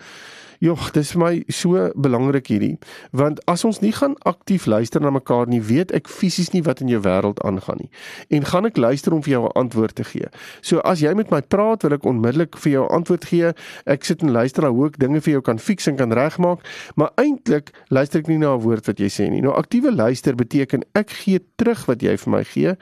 Jogg, 0.61 0.91
dis 0.93 1.15
vir 1.15 1.21
my 1.23 1.29
so 1.49 1.87
belangrik 1.97 2.51
hierdie, 2.53 2.75
want 3.17 3.39
as 3.49 3.63
ons 3.65 3.79
nie 3.81 3.95
gaan 3.97 4.13
aktief 4.29 4.67
luister 4.69 5.01
na 5.01 5.09
mekaar 5.09 5.49
nie, 5.49 5.63
weet 5.65 5.89
ek 5.97 6.11
fisies 6.13 6.51
nie 6.53 6.61
wat 6.67 6.83
in 6.85 6.91
jou 6.93 6.99
wêreld 7.01 7.39
aangaan 7.49 7.81
nie. 7.81 7.89
En 8.37 8.45
gaan 8.45 8.69
ek 8.69 8.77
luister 8.77 9.17
om 9.17 9.23
vir 9.25 9.39
jou 9.39 9.41
'n 9.47 9.57
antwoord 9.57 9.95
te 9.97 10.05
gee. 10.05 10.29
So 10.61 10.85
as 10.85 11.01
jy 11.01 11.15
met 11.15 11.31
my 11.31 11.41
praat, 11.41 11.83
wil 11.83 11.95
ek 11.97 12.05
onmiddellik 12.05 12.59
vir 12.59 12.73
jou 12.73 12.85
'n 12.85 12.93
antwoord 12.93 13.25
gee. 13.25 13.53
Ek 13.87 14.05
sit 14.05 14.23
en 14.23 14.33
luister 14.33 14.63
na 14.63 14.69
hoe 14.69 14.87
ek 14.89 14.99
dinge 14.99 15.21
vir 15.21 15.33
jou 15.33 15.41
kan 15.41 15.59
fix 15.59 15.87
en 15.87 15.97
kan 15.97 16.13
regmaak, 16.13 16.61
maar 16.95 17.11
eintlik 17.17 17.73
luister 17.89 18.21
ek 18.21 18.29
nie 18.29 18.39
na 18.39 18.55
'n 18.55 18.61
woord 18.61 18.87
wat 18.87 18.99
jy 18.99 19.09
sê 19.09 19.31
nie. 19.31 19.41
Nou 19.41 19.55
aktiewe 19.55 19.91
luister 19.91 20.35
beteken 20.35 20.85
ek 20.95 21.11
gee 21.11 21.41
terug 21.57 21.87
wat 21.87 22.03
jy 22.03 22.19
vir 22.19 22.31
my 22.31 22.45
gee 22.45 22.77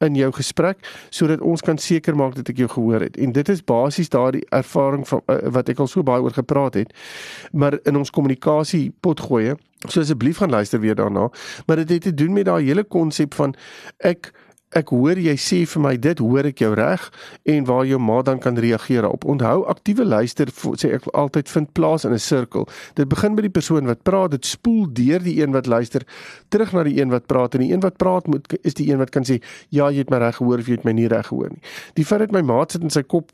in 0.00 0.14
jou 0.14 0.30
gesprek 0.32 0.76
sodat 1.10 1.40
ons 1.40 1.62
kan 1.62 1.78
seker 1.78 2.14
maak 2.14 2.34
dat 2.34 2.50
ek 2.50 2.56
jou 2.58 2.68
gehoor 2.68 3.00
het. 3.00 3.16
En 3.16 3.32
dit 3.32 3.48
is 3.48 3.64
basies 3.64 4.08
daardie 4.10 4.44
ervaring 4.50 5.08
van 5.08 5.20
uh, 5.28 5.48
wat 5.48 5.68
ek 5.68 5.78
al 5.78 5.86
so 5.86 6.02
baie 6.02 6.20
oor 6.20 6.32
gepraat 6.32 6.74
het 6.74 6.92
maar 7.52 7.78
in 7.82 7.96
ons 7.96 8.10
kommunikasie 8.10 8.92
pot 9.00 9.20
gooi. 9.20 9.54
So 9.88 10.00
asseblief 10.00 10.38
gaan 10.38 10.50
luister 10.50 10.80
weer 10.80 10.94
daarna, 10.94 11.28
maar 11.66 11.76
dit 11.76 11.88
het 11.88 12.02
te 12.02 12.14
doen 12.14 12.32
met 12.32 12.44
daai 12.44 12.64
hele 12.64 12.84
konsep 12.84 13.34
van 13.34 13.54
ek 13.98 14.32
ek 14.78 14.92
hoor 14.94 15.18
jy 15.20 15.34
sê 15.40 15.62
vir 15.68 15.82
my 15.84 15.92
dit, 16.00 16.20
hoor 16.22 16.48
ek 16.48 16.62
jou 16.64 16.72
reg 16.76 17.04
en 17.48 17.66
waar 17.68 17.84
jou 17.88 17.98
ma 18.00 18.20
dan 18.24 18.40
kan 18.42 18.58
reageer 18.58 19.06
op. 19.08 19.26
Onthou 19.28 19.64
aktiewe 19.70 20.04
luister 20.08 20.50
sê 20.80 20.94
ek 20.96 21.08
altyd 21.12 21.50
vind 21.52 21.72
plaas 21.76 22.06
in 22.08 22.12
'n 22.12 22.18
sirkel. 22.18 22.68
Dit 22.94 23.08
begin 23.08 23.34
by 23.36 23.42
die 23.42 23.52
persoon 23.52 23.86
wat 23.86 24.02
praat, 24.02 24.30
dit 24.30 24.46
spoel 24.46 24.86
deur 24.92 25.20
die 25.20 25.42
een 25.42 25.52
wat 25.52 25.66
luister 25.66 26.02
terug 26.48 26.72
na 26.72 26.82
die 26.82 27.00
een 27.00 27.10
wat 27.10 27.26
praat 27.26 27.54
en 27.54 27.60
die 27.60 27.72
een 27.72 27.80
wat 27.80 27.96
praat 27.96 28.26
moet 28.26 28.46
is 28.62 28.74
die 28.74 28.90
een 28.90 28.98
wat 28.98 29.10
kan 29.10 29.24
sê 29.24 29.42
ja, 29.68 29.90
jy 29.90 29.98
het 29.98 30.10
my 30.10 30.18
reg 30.18 30.36
gehoor 30.36 30.58
of 30.58 30.66
jy 30.66 30.76
het 30.76 30.84
my 30.84 30.92
nie 30.92 31.08
reg 31.08 31.26
gehoor 31.26 31.50
nie. 31.50 31.62
Die 31.94 32.04
feit 32.04 32.20
dat 32.20 32.32
my 32.32 32.42
maat 32.42 32.72
sit 32.72 32.82
in 32.82 32.90
sy 32.90 33.02
kop 33.02 33.30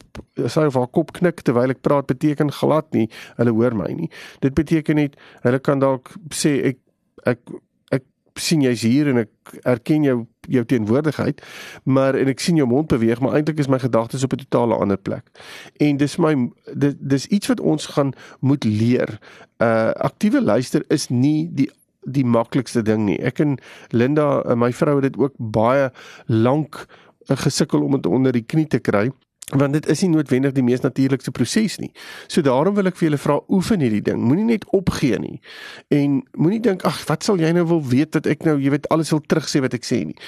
sy 0.47 0.67
of 0.67 0.75
haar 0.75 0.91
kop 0.91 1.13
knik 1.13 1.43
terwyl 1.43 1.71
ek 1.71 1.83
praat 1.83 2.07
beteken 2.07 2.51
glad 2.51 2.87
nie 2.93 3.09
hulle 3.37 3.51
hoor 3.51 3.75
my 3.75 3.93
nie. 3.93 4.11
Dit 4.41 4.55
beteken 4.55 4.97
net 4.97 5.17
hulle 5.43 5.59
kan 5.59 5.79
dalk 5.79 6.15
sê 6.31 6.65
ek 6.73 6.79
ek 7.27 7.39
sien 8.41 8.63
jy's 8.65 8.83
hier 8.87 9.09
en 9.11 9.25
ek 9.25 9.59
erken 9.69 10.07
jou 10.07 10.19
jou 10.49 10.65
teenwoordigheid, 10.65 11.43
maar 11.85 12.17
en 12.17 12.31
ek 12.33 12.41
sien 12.41 12.57
jou 12.57 12.65
mond 12.69 12.89
beweeg, 12.89 13.21
maar 13.21 13.35
eintlik 13.37 13.59
is 13.61 13.69
my 13.69 13.79
gedagtes 13.83 14.25
op 14.25 14.33
'n 14.33 14.47
totale 14.49 14.79
ander 14.81 14.97
plek. 14.97 15.29
En 15.77 15.97
dis 15.97 16.17
my 16.17 16.33
dis 16.75 16.95
dis 16.99 17.27
iets 17.27 17.47
wat 17.47 17.61
ons 17.61 17.87
gaan 17.87 18.13
moet 18.41 18.65
leer. 18.65 19.19
Uh 19.61 19.93
aktiewe 19.93 20.43
luister 20.43 20.85
is 20.89 21.09
nie 21.09 21.51
die 21.53 21.71
die 22.03 22.25
maklikste 22.25 22.83
ding 22.83 23.05
nie. 23.05 23.19
Ek 23.21 23.41
en 23.41 23.59
Linda, 23.91 24.43
uh, 24.45 24.55
my 24.55 24.73
vrou 24.73 24.95
het 24.95 25.13
dit 25.13 25.17
ook 25.21 25.35
baie 25.37 25.91
lank 26.27 26.87
gesukkel 27.29 27.83
om 27.83 27.93
dit 27.93 28.07
onder 28.07 28.33
die 28.33 28.47
knie 28.47 28.67
te 28.67 28.79
kry 28.79 29.11
want 29.57 29.73
dit 29.73 29.87
is 29.89 30.03
nie 30.05 30.11
noodwendig 30.13 30.53
die 30.53 30.65
mees 30.65 30.83
natuurlikste 30.85 31.33
proses 31.33 31.79
nie. 31.81 31.91
So 32.29 32.45
daarom 32.45 32.77
wil 32.77 32.91
ek 32.91 32.99
vir 33.01 33.09
julle 33.09 33.21
vra 33.23 33.39
oefen 33.49 33.81
hierdie 33.81 34.03
ding. 34.05 34.21
Moenie 34.21 34.45
net 34.51 34.67
opgee 34.77 35.17
nie. 35.23 35.39
En 35.95 36.21
moenie 36.37 36.61
dink 36.61 36.85
ag, 36.89 37.01
wat 37.09 37.25
sal 37.25 37.41
jy 37.41 37.55
nou 37.57 37.65
wil 37.71 37.81
weet 37.81 38.13
dat 38.19 38.29
ek 38.29 38.45
nou, 38.45 38.59
jy 38.61 38.75
weet 38.77 38.91
alles 38.93 39.15
wil 39.15 39.25
terugsê 39.25 39.65
wat 39.65 39.77
ek 39.79 39.89
sê 39.89 40.05
nie 40.05 40.19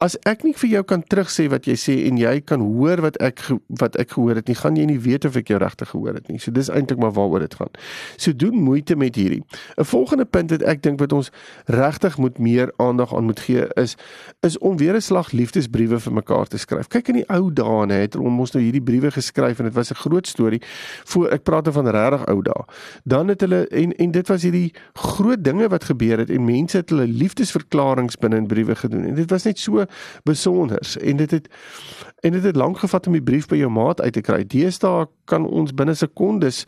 as 0.00 0.14
ek 0.24 0.46
nie 0.46 0.54
vir 0.56 0.70
jou 0.70 0.80
kan 0.88 1.02
terugsê 1.12 1.44
wat 1.52 1.66
jy 1.68 1.74
sê 1.76 1.94
en 2.08 2.16
jy 2.16 2.38
kan 2.48 2.62
hoor 2.64 3.02
wat 3.04 3.18
ek 3.20 3.42
wat 3.82 3.98
ek 4.00 4.14
gehoor 4.14 4.38
het 4.40 4.48
nie, 4.48 4.56
gaan 4.56 4.78
jy 4.78 4.86
nie 4.88 4.98
weet 5.02 5.26
of 5.28 5.36
ek 5.36 5.50
jou 5.52 5.58
regtig 5.60 5.90
gehoor 5.92 6.16
het 6.16 6.30
nie. 6.32 6.38
So 6.40 6.54
dis 6.56 6.70
eintlik 6.72 7.02
maar 7.02 7.12
waaroor 7.16 7.44
dit 7.44 7.56
gaan. 7.58 7.72
So 8.16 8.32
doen 8.32 8.56
moeite 8.56 8.96
met 8.96 9.18
hierdie. 9.20 9.42
'n 9.76 9.84
Volgende 9.84 10.24
punt 10.24 10.50
wat 10.50 10.62
ek 10.62 10.82
dink 10.82 11.00
wat 11.00 11.12
ons 11.12 11.30
regtig 11.66 12.16
moet 12.16 12.38
meer 12.38 12.72
aandag 12.78 13.12
aan 13.14 13.28
moet 13.28 13.40
gee 13.40 13.66
is 13.76 13.96
is 14.40 14.58
om 14.58 14.76
weer 14.76 14.96
'n 14.96 15.00
slag 15.00 15.32
liefdesbriewe 15.32 16.00
vir 16.00 16.12
mekaar 16.12 16.46
te 16.46 16.58
skryf. 16.58 16.88
Kyk 16.88 17.08
in 17.08 17.14
die 17.20 17.28
ou 17.28 17.52
dae 17.52 17.92
het 17.92 18.16
ons 18.16 18.52
nou 18.52 18.62
hierdie 18.64 18.82
briewe 18.82 19.10
geskryf 19.10 19.58
en 19.58 19.64
dit 19.64 19.74
was 19.74 19.90
'n 19.90 20.00
groot 20.00 20.26
storie 20.26 20.62
voor 21.04 21.28
ek 21.28 21.44
praat 21.44 21.68
van 21.68 21.86
regtig 21.86 22.26
ou 22.26 22.42
dae. 22.42 22.64
Dan 23.04 23.28
het 23.28 23.40
hulle 23.40 23.68
en 23.68 23.92
en 23.92 24.10
dit 24.10 24.28
was 24.28 24.42
hierdie 24.42 24.72
groot 24.94 25.44
dinge 25.44 25.68
wat 25.68 25.84
gebeur 25.84 26.18
het 26.18 26.30
en 26.30 26.44
mense 26.44 26.76
het 26.76 26.88
hulle 26.88 27.06
liefdesverklaringe 27.06 28.16
binne 28.20 28.36
in 28.36 28.46
briewe 28.46 28.74
gedoen. 28.74 29.04
En 29.04 29.14
dit 29.14 29.30
was 29.30 29.44
net 29.44 29.58
so 29.58 29.86
besonders 30.24 30.96
en 30.96 31.16
dit 31.16 31.30
het 31.30 31.48
en 32.20 32.32
dit 32.32 32.42
het 32.42 32.56
lank 32.56 32.78
gevat 32.78 33.06
om 33.06 33.12
die 33.16 33.22
brief 33.22 33.46
by 33.48 33.56
jou 33.56 33.70
maat 33.72 34.00
uit 34.00 34.12
te 34.12 34.20
kry. 34.20 34.42
Deesdae 34.44 35.06
kan 35.24 35.46
ons 35.46 35.72
binne 35.74 35.94
sekondes 35.94 36.64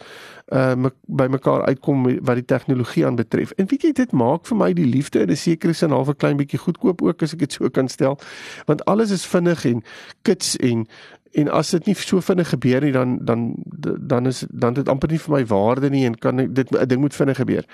uh 0.52 0.74
me, 0.74 0.90
by 1.06 1.26
mekaar 1.32 1.64
uitkom 1.68 2.04
wat 2.24 2.40
die 2.40 2.44
tegnologie 2.48 3.06
aanbetref. 3.06 3.52
En 3.60 3.68
weet 3.68 3.82
jy 3.82 3.92
dit 3.96 4.12
maak 4.12 4.46
vir 4.48 4.56
my 4.56 4.72
die 4.76 4.88
liefde 4.88 5.20
in 5.20 5.30
'n 5.30 5.36
sekere 5.36 5.72
sin 5.72 5.90
half 5.90 6.08
'n 6.08 6.16
klein 6.16 6.36
bietjie 6.36 6.58
goedkoop 6.58 7.02
ook 7.02 7.22
as 7.22 7.32
ek 7.32 7.38
dit 7.38 7.52
so 7.52 7.68
kan 7.68 7.88
stel. 7.88 8.18
Want 8.66 8.84
alles 8.84 9.10
is 9.10 9.26
vinnig 9.26 9.64
en 9.64 9.82
kits 10.22 10.56
en 10.56 10.86
en 11.32 11.48
as 11.48 11.70
dit 11.70 11.86
nie 11.86 11.94
so 11.96 12.20
vinnig 12.20 12.48
gebeur 12.48 12.80
nie 12.84 12.92
dan 12.92 13.18
dan 13.24 13.54
dan 14.00 14.26
is 14.26 14.44
dan 14.50 14.74
dit 14.74 14.88
amper 14.88 15.08
nie 15.08 15.18
vir 15.18 15.34
my 15.34 15.44
waarde 15.46 15.90
nie 15.90 16.04
en 16.06 16.18
kan 16.18 16.36
dit 16.36 16.70
'n 16.70 16.88
ding 16.88 17.00
moet 17.00 17.14
vinnig 17.14 17.36
gebeur. 17.36 17.64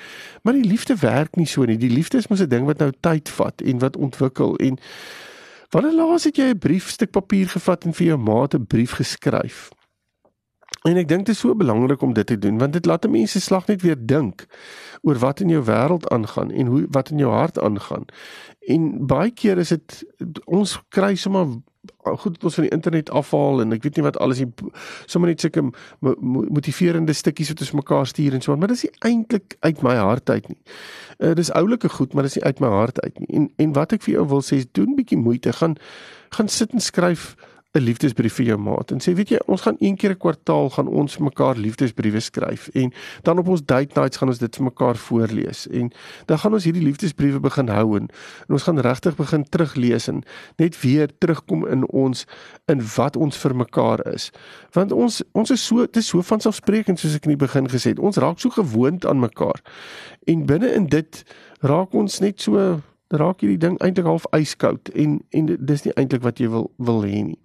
Maar 0.42 0.52
die 0.52 0.68
liefde 0.68 0.96
werk 1.00 1.36
nie 1.36 1.46
so 1.46 1.64
nie. 1.64 1.76
Die 1.76 1.90
liefde 1.90 2.18
is 2.18 2.28
mos 2.28 2.40
'n 2.40 2.48
ding 2.48 2.66
wat 2.66 2.78
nou 2.78 2.92
tyd 3.00 3.28
vat 3.28 3.60
en 3.60 3.78
wat 3.78 3.96
ontwikkel 3.96 4.56
en 4.56 4.78
Wanneer 5.68 5.92
laas 5.92 6.24
het 6.24 6.36
jy 6.36 6.48
'n 6.50 6.58
briefstuk 6.58 7.10
papier 7.10 7.48
gevat 7.48 7.84
en 7.84 7.92
vir 7.92 8.06
jou 8.06 8.18
maat 8.18 8.54
'n 8.54 8.66
brief 8.66 8.92
geskryf? 8.92 9.68
En 10.82 10.96
ek 10.96 11.08
dink 11.08 11.26
dit 11.26 11.34
is 11.34 11.40
so 11.40 11.54
belangrik 11.54 12.02
om 12.02 12.12
dit 12.12 12.26
te 12.26 12.38
doen 12.38 12.58
want 12.58 12.72
dit 12.72 12.86
laat 12.86 13.08
mense 13.10 13.40
slag 13.40 13.66
net 13.66 13.82
weer 13.82 13.96
dink 13.98 14.46
oor 15.02 15.18
wat 15.18 15.40
in 15.40 15.48
jou 15.48 15.64
wêreld 15.64 16.08
aangaan 16.08 16.50
en 16.50 16.66
hoe 16.66 16.86
wat 16.90 17.10
in 17.10 17.18
jou 17.18 17.32
hart 17.32 17.58
aangaan. 17.58 18.04
En 18.60 19.06
baie 19.06 19.30
keer 19.30 19.58
is 19.58 19.68
dit 19.68 20.04
ons 20.44 20.78
kry 20.88 21.14
sommer 21.14 21.46
goed 22.04 22.34
dat 22.34 22.44
ons 22.44 22.54
van 22.54 22.64
die 22.64 22.72
internet 22.72 23.10
afhaal 23.10 23.60
en 23.62 23.72
ek 23.72 23.82
weet 23.82 23.98
nie 23.98 24.04
wat 24.06 24.18
alles 24.18 24.40
hier 24.42 24.50
sommer 25.06 25.30
net 25.30 25.40
sulke 25.40 25.62
motiverende 26.00 27.14
stukkies 27.14 27.52
wat 27.52 27.62
ons 27.64 27.74
mekaar 27.78 28.06
stuur 28.06 28.34
en 28.34 28.42
so 28.44 28.52
aan 28.52 28.62
maar 28.62 28.72
dis 28.72 28.84
nie 28.86 28.92
eintlik 29.06 29.56
uit 29.60 29.82
my 29.86 29.94
hart 29.96 30.30
uit 30.30 30.48
nie. 30.48 30.58
Uh, 31.18 31.34
dis 31.38 31.52
oulike 31.54 31.88
goed 31.88 32.14
maar 32.14 32.26
dis 32.26 32.38
nie 32.38 32.44
uit 32.44 32.60
my 32.64 32.72
hart 32.72 33.00
uit 33.00 33.20
nie. 33.22 33.30
En 33.40 33.50
en 33.56 33.76
wat 33.78 33.94
ek 33.96 34.02
vir 34.06 34.18
jou 34.18 34.26
wil 34.34 34.42
sê 34.42 34.62
is 34.62 34.70
doen 34.72 34.96
bietjie 34.98 35.20
moeite 35.20 35.54
gaan 35.60 35.78
gaan 36.34 36.50
sit 36.52 36.74
en 36.74 36.82
skryf 36.84 37.34
'n 37.76 37.84
liefdesbrief 37.84 38.38
vir 38.38 38.46
jou 38.46 38.56
maat 38.64 38.92
en 38.94 39.00
sê 39.04 39.12
weet 39.12 39.34
jy 39.34 39.38
ons 39.52 39.60
gaan 39.60 39.76
een 39.78 39.96
keer 40.00 40.14
'n 40.14 40.22
kwartaal 40.24 40.70
gaan 40.72 40.88
ons 40.88 41.18
mekaar 41.18 41.56
liefdesbriewe 41.56 42.20
skryf 42.20 42.68
en 42.72 42.92
dan 43.22 43.38
op 43.38 43.48
ons 43.48 43.60
date 43.60 43.92
nights 44.00 44.16
gaan 44.16 44.28
ons 44.28 44.38
dit 44.38 44.56
vir 44.56 44.64
mekaar 44.64 44.96
voorlees 44.96 45.66
en 45.68 45.92
dan 46.26 46.38
gaan 46.38 46.54
ons 46.54 46.64
hierdie 46.64 46.82
liefdesbriewe 46.82 47.40
begin 47.40 47.68
hou 47.68 47.96
en, 47.96 48.08
en 48.48 48.56
ons 48.56 48.62
gaan 48.62 48.80
regtig 48.80 49.16
begin 49.16 49.44
teruglees 49.44 50.08
en 50.08 50.24
net 50.56 50.80
weer 50.80 51.08
terugkom 51.18 51.66
in 51.66 51.84
ons 51.92 52.24
in 52.72 52.80
wat 52.96 53.16
ons 53.16 53.36
vir 53.36 53.54
mekaar 53.54 54.00
is. 54.14 54.30
Want 54.72 54.92
ons 54.92 55.22
ons 55.32 55.50
is 55.50 55.66
so 55.66 55.84
dit 55.84 55.96
is 55.96 56.08
so 56.08 56.22
van 56.22 56.40
selfsprekend 56.40 56.98
soos 56.98 57.14
ek 57.14 57.28
in 57.28 57.36
die 57.36 57.44
begin 57.46 57.68
gesê 57.68 57.92
het 57.92 57.98
ons 57.98 58.16
raak 58.16 58.40
so 58.40 58.48
gewoond 58.48 59.04
aan 59.04 59.20
mekaar 59.20 59.60
en 60.26 60.46
binne 60.46 60.72
in 60.72 60.86
dit 60.86 61.24
raak 61.60 61.92
ons 61.92 62.20
net 62.20 62.40
so 62.40 62.80
raak 63.08 63.40
hierdie 63.40 63.58
ding 63.58 63.78
eintlik 63.80 64.04
half 64.04 64.26
yskoud 64.36 64.90
en 64.94 65.18
en 65.32 65.46
dis 65.48 65.84
nie 65.86 65.94
eintlik 65.96 66.22
wat 66.22 66.40
jy 66.42 66.48
wil 66.52 66.70
wil 66.76 67.00
hê 67.06 67.22
nie. 67.24 67.38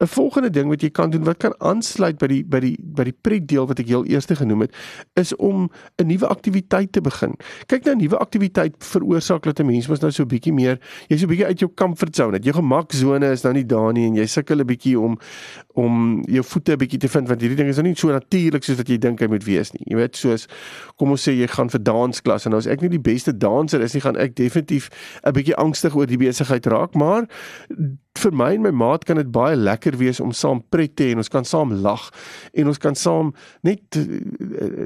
'n 0.00 0.06
Volgende 0.06 0.50
ding 0.50 0.68
wat 0.68 0.82
jy 0.82 0.90
kan 0.90 1.10
doen 1.10 1.24
wat 1.24 1.38
kan 1.38 1.54
aansluit 1.58 2.18
by 2.18 2.26
die 2.26 2.42
by 2.44 2.60
die 2.60 2.76
by 2.80 3.04
die 3.04 3.14
pret 3.14 3.46
deel 3.48 3.66
wat 3.66 3.78
ek 3.80 3.86
heel 3.86 4.04
eers 4.04 4.26
genoem 4.26 4.66
het, 4.66 4.74
is 5.14 5.34
om 5.36 5.70
'n 5.98 6.06
nuwe 6.06 6.26
aktiwiteit 6.26 6.92
te 6.92 7.00
begin. 7.00 7.34
Kyk 7.66 7.84
nou 7.84 7.94
'n 7.94 7.98
nuwe 7.98 8.18
aktiwiteit 8.18 8.74
veroorsaak 8.78 9.42
dat 9.42 9.60
'n 9.60 9.66
mens 9.66 9.88
mos 9.88 10.00
nou 10.00 10.10
so 10.10 10.22
'n 10.22 10.28
bietjie 10.28 10.52
meer, 10.52 10.78
jy's 11.08 11.20
so 11.20 11.26
'n 11.26 11.30
bietjie 11.30 11.46
uit 11.46 11.58
jou 11.58 11.70
comfort 11.74 12.16
zone. 12.16 12.38
Jou 12.38 12.54
gemaksone 12.54 13.30
is 13.30 13.42
nou 13.42 13.54
nie 13.54 13.64
daar 13.64 13.92
nie 13.92 14.06
en 14.06 14.14
jy 14.14 14.26
sukkel 14.26 14.60
'n 14.60 14.66
bietjie 14.66 15.00
om 15.00 15.18
om 15.74 16.22
jou 16.26 16.42
voete 16.42 16.72
'n 16.72 16.78
bietjie 16.78 16.98
te 16.98 17.08
vind 17.08 17.28
want 17.28 17.40
hierdie 17.40 17.56
ding 17.56 17.68
is 17.68 17.76
nou 17.76 17.86
nie 17.86 17.94
so 17.94 18.08
natuurlik 18.08 18.64
soos 18.64 18.76
wat 18.76 18.88
jy 18.88 18.98
dink 18.98 19.20
hy 19.20 19.26
moet 19.26 19.44
wees 19.44 19.72
nie. 19.72 19.84
Jy 19.86 19.96
weet 19.96 20.16
soos 20.16 20.46
kom 20.96 21.10
ons 21.10 21.28
sê 21.28 21.32
jy 21.32 21.46
gaan 21.46 21.70
vir 21.70 21.80
dansklas 21.80 22.46
en 22.46 22.50
nou 22.50 22.58
as 22.58 22.66
ek 22.66 22.80
nie 22.80 22.88
die 22.88 22.98
beste 22.98 23.32
danser 23.32 23.80
is 23.80 23.94
nie, 23.94 24.00
gaan 24.00 24.16
ek 24.16 24.34
definitief 24.34 24.90
'n 25.22 25.32
bietjie 25.32 25.56
angstig 25.56 25.94
oor 25.94 26.06
die 26.06 26.20
besigheid 26.20 26.66
raak, 26.66 26.94
maar 26.94 27.26
vir 28.18 28.32
my 28.32 28.52
en 28.54 28.62
my 28.62 28.70
maat 28.70 29.04
kan 29.04 29.16
dit 29.16 29.30
baie 29.32 29.56
lekker 29.56 29.96
wees 29.96 30.20
om 30.20 30.32
saam 30.32 30.62
pret 30.70 30.96
te 30.96 31.04
hê 31.04 31.16
en 31.16 31.22
ons 31.22 31.32
kan 31.32 31.44
saam 31.44 31.72
lag 31.84 32.10
en 32.52 32.66
ons 32.72 32.78
kan 32.78 32.94
saam 32.94 33.34
net 33.66 33.98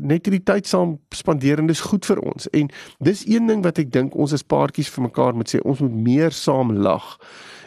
net 0.00 0.24
die 0.24 0.42
tyd 0.42 0.66
saam 0.66 0.98
spandeer 1.14 1.60
en 1.60 1.70
dis 1.70 1.80
goed 1.80 2.06
vir 2.06 2.20
ons. 2.24 2.48
En 2.56 2.68
dis 3.00 3.22
een 3.28 3.46
ding 3.46 3.62
wat 3.64 3.78
ek 3.82 3.92
dink 3.92 4.16
ons 4.16 4.34
as 4.36 4.46
paartjies 4.46 4.90
vir 4.94 5.08
mekaar 5.08 5.36
moet 5.36 5.50
sê, 5.50 5.62
ons 5.64 5.80
moet 5.84 5.96
meer 6.10 6.36
saam 6.36 6.72
lag. 6.84 7.16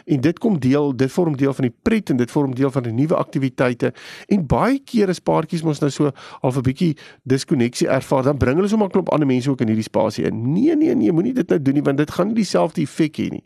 En 0.04 0.20
dit 0.20 0.38
kom 0.38 0.58
deel 0.60 0.92
dit 1.00 1.12
vorm 1.12 1.36
deel 1.40 1.54
van 1.56 1.68
die 1.68 1.74
pret 1.82 2.10
en 2.12 2.18
dit 2.20 2.30
vorm 2.30 2.52
deel 2.54 2.70
van 2.70 2.84
die 2.84 2.92
nuwe 2.92 3.16
aktiwiteite. 3.16 3.92
En 4.28 4.44
baie 4.46 4.78
keer 4.84 5.08
is 5.08 5.22
paartjies 5.24 5.64
mos 5.64 5.80
nou 5.80 5.90
so 5.90 6.12
half 6.42 6.56
'n 6.56 6.66
bietjie 6.66 6.96
diskonneksie 7.24 7.88
ervaar 7.88 8.22
dan 8.22 8.38
bring 8.38 8.56
hulle 8.56 8.68
sommer 8.68 8.88
'n 8.88 8.90
klomp 8.90 9.12
ander 9.12 9.26
mense 9.26 9.50
ook 9.50 9.60
in 9.60 9.68
hierdie 9.68 9.88
spasie 9.88 10.24
in. 10.24 10.52
Nee 10.52 10.76
nee 10.76 10.94
nee 10.94 11.12
moenie 11.12 11.32
dit 11.32 11.48
nou 11.48 11.62
doen 11.62 11.74
nie 11.74 11.82
want 11.82 11.98
dit 11.98 12.10
gaan 12.10 12.26
nie 12.26 12.34
dieselfde 12.34 12.82
effek 12.82 13.16
hê 13.16 13.30
nie 13.30 13.44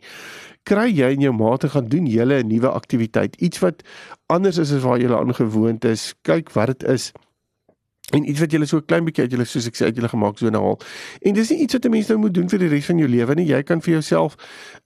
kry 0.69 0.91
jy 0.93 1.07
en 1.15 1.23
jou 1.25 1.33
maate 1.33 1.71
gaan 1.73 1.87
doen 1.89 2.05
julle 2.05 2.43
'n 2.43 2.47
nuwe 2.47 2.69
aktiwiteit. 2.69 3.35
Iets 3.41 3.59
wat 3.59 3.81
anders 4.27 4.57
is 4.57 4.71
as 4.71 4.83
waar 4.83 4.99
julle 4.99 5.17
aangewoond 5.17 5.85
is. 5.85 6.13
Kyk 6.21 6.51
wat 6.53 6.67
dit 6.67 6.83
is 6.83 7.11
en 8.11 8.29
iets 8.29 8.39
wat 8.39 8.51
jy 8.51 8.65
so 8.65 8.77
'n 8.77 8.85
klein 8.85 9.05
bietjie 9.05 9.23
uit 9.23 9.31
julle 9.31 9.45
soos 9.45 9.67
ek 9.67 9.75
sê 9.75 9.85
uit 9.85 9.95
julle 9.95 10.09
gemaak 10.09 10.37
so 10.37 10.49
nou 10.49 10.63
al. 10.63 10.79
En 11.21 11.33
dis 11.33 11.49
nie 11.49 11.59
iets 11.59 11.73
wat 11.73 11.85
'n 11.85 11.91
mens 11.91 12.07
nou 12.07 12.19
moet 12.19 12.33
doen 12.33 12.49
vir 12.49 12.59
die 12.59 12.67
res 12.67 12.85
van 12.85 12.97
jou 12.97 13.07
lewe 13.07 13.35
nie. 13.35 13.45
Jy 13.45 13.63
kan 13.63 13.81
vir 13.81 13.91
jouself 13.93 14.35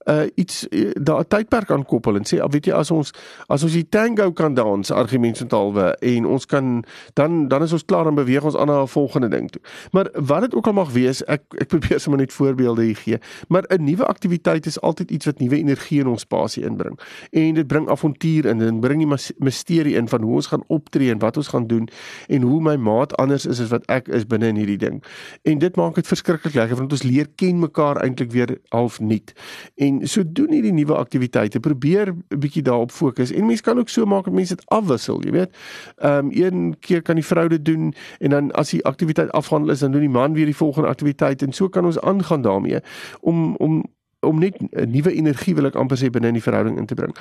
uh 0.06 0.26
iets 0.34 0.66
uh, 0.70 0.90
daar 1.00 1.20
'n 1.20 1.28
tydperk 1.28 1.70
aan 1.70 1.84
koppel 1.84 2.16
en 2.16 2.24
sê, 2.24 2.40
"Al 2.40 2.50
weet 2.50 2.66
jy 2.66 2.72
as 2.72 2.90
ons 2.90 3.12
as 3.48 3.62
ons 3.62 3.72
die 3.72 3.88
tango 3.88 4.32
kan 4.32 4.54
dans 4.54 4.90
argumentsentaalwe 4.90 5.96
en 6.00 6.26
ons 6.26 6.46
kan 6.46 6.84
dan 7.14 7.48
dan 7.48 7.62
is 7.62 7.72
ons 7.72 7.84
klaar 7.84 8.06
en 8.06 8.14
beweeg 8.14 8.44
ons 8.44 8.56
aan 8.56 8.66
na 8.66 8.82
'n 8.82 8.88
volgende 8.88 9.28
ding 9.28 9.50
toe." 9.50 9.62
Maar 9.92 10.08
wat 10.12 10.40
dit 10.40 10.54
ook 10.54 10.66
al 10.66 10.72
mag 10.72 10.92
wees, 10.92 11.24
ek 11.24 11.42
ek 11.58 11.68
probeer 11.74 12.00
sommer 12.00 12.20
net 12.20 12.32
voorbeelde 12.32 12.82
hier 12.82 12.96
gee. 12.96 13.18
Maar 13.48 13.64
'n 13.68 13.84
nuwe 13.84 14.04
aktiwiteit 14.04 14.66
is 14.66 14.80
altyd 14.80 15.10
iets 15.10 15.24
wat 15.24 15.38
nuwe 15.38 15.56
energie 15.56 16.00
in 16.00 16.06
ons 16.06 16.20
spasie 16.20 16.64
inbring. 16.64 16.98
En 17.30 17.54
dit 17.54 17.66
bring 17.66 17.88
avontuur 17.88 18.46
in 18.46 18.60
en 18.60 18.80
bring 18.80 18.98
die 18.98 19.34
misterie 19.38 19.94
in 19.94 20.08
van 20.08 20.22
hoe 20.22 20.34
ons 20.34 20.46
gaan 20.46 20.64
optree 20.66 21.10
en 21.10 21.18
wat 21.18 21.36
ons 21.36 21.48
gaan 21.48 21.66
doen 21.66 21.88
en 22.28 22.42
hoe 22.42 22.60
my 22.60 22.76
maat 22.76 23.13
anders 23.20 23.46
is 23.46 23.60
as 23.60 23.70
wat 23.72 23.86
ek 23.92 24.08
is 24.08 24.26
binne 24.26 24.48
in 24.52 24.56
hierdie 24.56 24.78
ding. 24.78 25.02
En 25.42 25.58
dit 25.58 25.76
maak 25.76 25.94
dit 25.94 26.06
verskriklik 26.06 26.54
lekker 26.54 26.76
want 26.76 26.92
ons 26.92 27.02
leer 27.02 27.28
ken 27.36 27.58
mekaar 27.62 28.00
eintlik 28.02 28.32
weer 28.32 28.58
half 28.74 29.00
nuut. 29.00 29.32
En 29.76 30.02
so 30.08 30.22
doen 30.26 30.52
hierdie 30.52 30.72
nuwe 30.72 30.96
aktiwiteite, 30.96 31.60
probeer 31.60 32.12
'n 32.12 32.38
bietjie 32.38 32.62
daarop 32.62 32.90
fokus. 32.90 33.32
En 33.32 33.46
mense 33.46 33.62
kan 33.62 33.78
ook 33.78 33.88
so 33.88 34.04
maak 34.04 34.24
dat 34.24 34.34
mense 34.34 34.56
dit 34.56 34.64
afwissel, 34.68 35.22
jy 35.24 35.30
weet. 35.30 35.56
Ehm 35.96 36.26
um, 36.26 36.30
een 36.32 36.76
keer 36.80 37.02
kan 37.02 37.14
die 37.14 37.24
vrou 37.24 37.48
dit 37.48 37.64
doen 37.64 37.94
en 38.18 38.30
dan 38.30 38.52
as 38.52 38.70
die 38.70 38.84
aktiwiteit 38.84 39.30
afhandel 39.32 39.70
is, 39.70 39.78
dan 39.78 39.92
doen 39.92 40.00
die 40.00 40.10
man 40.10 40.32
weer 40.32 40.46
die 40.46 40.56
volgende 40.56 40.88
aktiwiteit 40.88 41.42
en 41.42 41.52
so 41.52 41.68
kan 41.68 41.84
ons 41.84 42.00
aangaan 42.00 42.42
daarmee 42.42 42.80
om 43.20 43.56
om 43.56 43.84
om 44.24 44.38
net 44.38 44.56
'n 44.60 44.90
nuwe 44.90 45.12
energie 45.12 45.54
wil 45.54 45.66
ek 45.66 45.76
amper 45.76 45.96
sê 45.96 46.10
binne 46.10 46.28
in 46.28 46.38
die 46.38 46.42
verhouding 46.42 46.78
in 46.78 46.86
te 46.86 46.94
bring. 46.94 47.14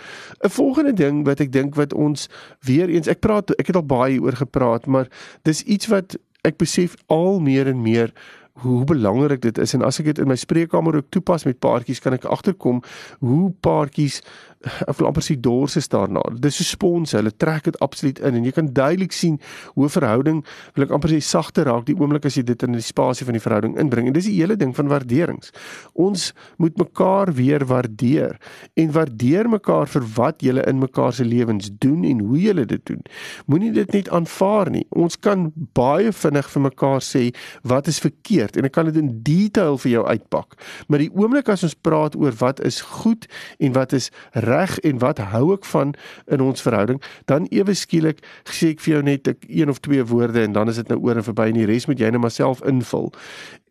'n 0.44 0.50
Volgende 0.50 0.94
ding 0.94 1.26
wat 1.26 1.40
ek 1.40 1.52
dink 1.52 1.76
wat 1.76 1.94
ons 1.94 2.30
weer 2.62 2.90
eens 2.90 3.08
ek 3.08 3.20
praat 3.20 3.52
ek 3.60 3.68
het 3.68 3.76
al 3.76 3.86
baie 3.86 4.22
oor 4.22 4.36
gepraat, 4.36 4.86
maar 4.86 5.08
dis 5.44 5.64
iets 5.64 5.88
wat 5.88 6.18
ek 6.44 6.58
besef 6.58 6.96
al 7.08 7.40
meer 7.40 7.68
en 7.68 7.82
meer 7.82 8.14
hoe 8.62 8.84
belangrik 8.86 9.42
dit 9.42 9.58
is 9.58 9.74
en 9.74 9.82
as 9.82 10.00
ek 10.00 10.12
dit 10.12 10.20
in 10.22 10.30
my 10.30 10.38
spreekkamer 10.38 11.00
ook 11.00 11.10
toepas 11.10 11.46
met 11.48 11.60
paartjies 11.60 12.02
kan 12.04 12.14
ek 12.14 12.28
agterkom 12.30 12.84
hoe 13.26 13.50
paartjies 13.66 14.22
ek 14.64 14.96
wil 15.00 15.10
amper 15.10 15.24
sê 15.26 15.36
dors 15.40 15.76
is 15.80 15.90
daarna. 15.92 16.22
Dis 16.40 16.58
so 16.60 16.68
spons, 16.68 17.14
hulle 17.18 17.34
trek 17.36 17.66
dit 17.68 17.78
absoluut 17.84 18.20
in 18.24 18.38
en 18.40 18.46
jy 18.48 18.54
kan 18.56 18.70
duidelik 18.72 19.12
sien 19.16 19.40
hoe 19.76 19.86
'n 19.86 19.96
verhouding 19.96 20.44
wil 20.76 20.86
ek 20.86 20.92
amper 20.92 21.10
sê 21.12 21.20
sagter 21.20 21.66
raak 21.68 21.86
die 21.86 21.96
oomblik 21.96 22.26
as 22.26 22.38
jy 22.38 22.44
dit 22.44 22.64
in 22.64 22.72
die 22.72 22.82
spasie 22.82 23.26
van 23.26 23.34
die 23.34 23.44
verhouding 23.44 23.78
inbring. 23.78 24.08
En 24.08 24.14
dis 24.14 24.26
die 24.26 24.40
hele 24.40 24.56
ding 24.56 24.74
van 24.76 24.88
waarderings. 24.88 25.52
Ons 25.94 26.34
moet 26.58 26.78
mekaar 26.78 27.34
weer 27.34 27.66
waardeer 27.66 28.40
en 28.76 28.92
waardeer 28.92 29.50
mekaar 29.50 29.88
vir 29.88 30.04
wat 30.16 30.42
julle 30.42 30.64
in 30.68 30.80
mekaar 30.80 31.14
se 31.14 31.26
lewens 31.26 31.70
doen 31.80 32.04
en 32.04 32.20
hoe 32.20 32.40
julle 32.40 32.66
dit 32.66 32.86
doen. 32.86 33.02
Moenie 33.48 33.72
dit 33.72 33.92
net 33.92 34.10
aanvaar 34.10 34.70
nie. 34.70 34.86
Ons 34.90 35.20
kan 35.20 35.52
baie 35.74 36.12
vinnig 36.12 36.50
vir 36.50 36.62
mekaar 36.62 37.02
sê 37.02 37.34
wat 37.64 37.88
is 37.88 38.00
verkeerd 38.00 38.43
geleerd 38.44 38.58
en 38.58 38.68
ek 38.68 38.74
kan 38.74 38.86
dit 38.86 38.98
in 39.00 39.22
detail 39.24 39.78
vir 39.78 39.92
jou 39.92 40.06
uitpak. 40.06 40.56
Maar 40.88 41.00
die 41.00 41.12
oomblik 41.14 41.50
as 41.50 41.64
ons 41.64 41.76
praat 41.76 42.16
oor 42.16 42.34
wat 42.40 42.62
is 42.64 42.82
goed 42.82 43.28
en 43.60 43.74
wat 43.74 43.94
is 43.94 44.12
reg 44.34 44.80
en 44.84 45.00
wat 45.00 45.18
hou 45.18 45.54
ek 45.54 45.66
van 45.66 45.94
in 46.28 46.42
ons 46.42 46.62
verhouding, 46.62 47.02
dan 47.26 47.48
ewe 47.52 47.74
skielik 47.74 48.24
sê 48.46 48.74
ek 48.74 48.82
vir 48.84 48.94
jou 48.96 49.04
net 49.04 49.28
ek 49.28 49.46
een 49.48 49.70
of 49.70 49.80
twee 49.80 50.04
woorde 50.04 50.44
en 50.44 50.54
dan 50.54 50.70
is 50.70 50.76
dit 50.82 50.90
nou 50.90 51.00
oor 51.04 51.18
en 51.18 51.24
verby 51.26 51.50
en 51.50 51.62
die 51.62 51.70
res 51.70 51.88
moet 51.88 52.00
jy 52.00 52.10
net 52.12 52.22
maar 52.22 52.34
self 52.34 52.64
invul. 52.68 53.12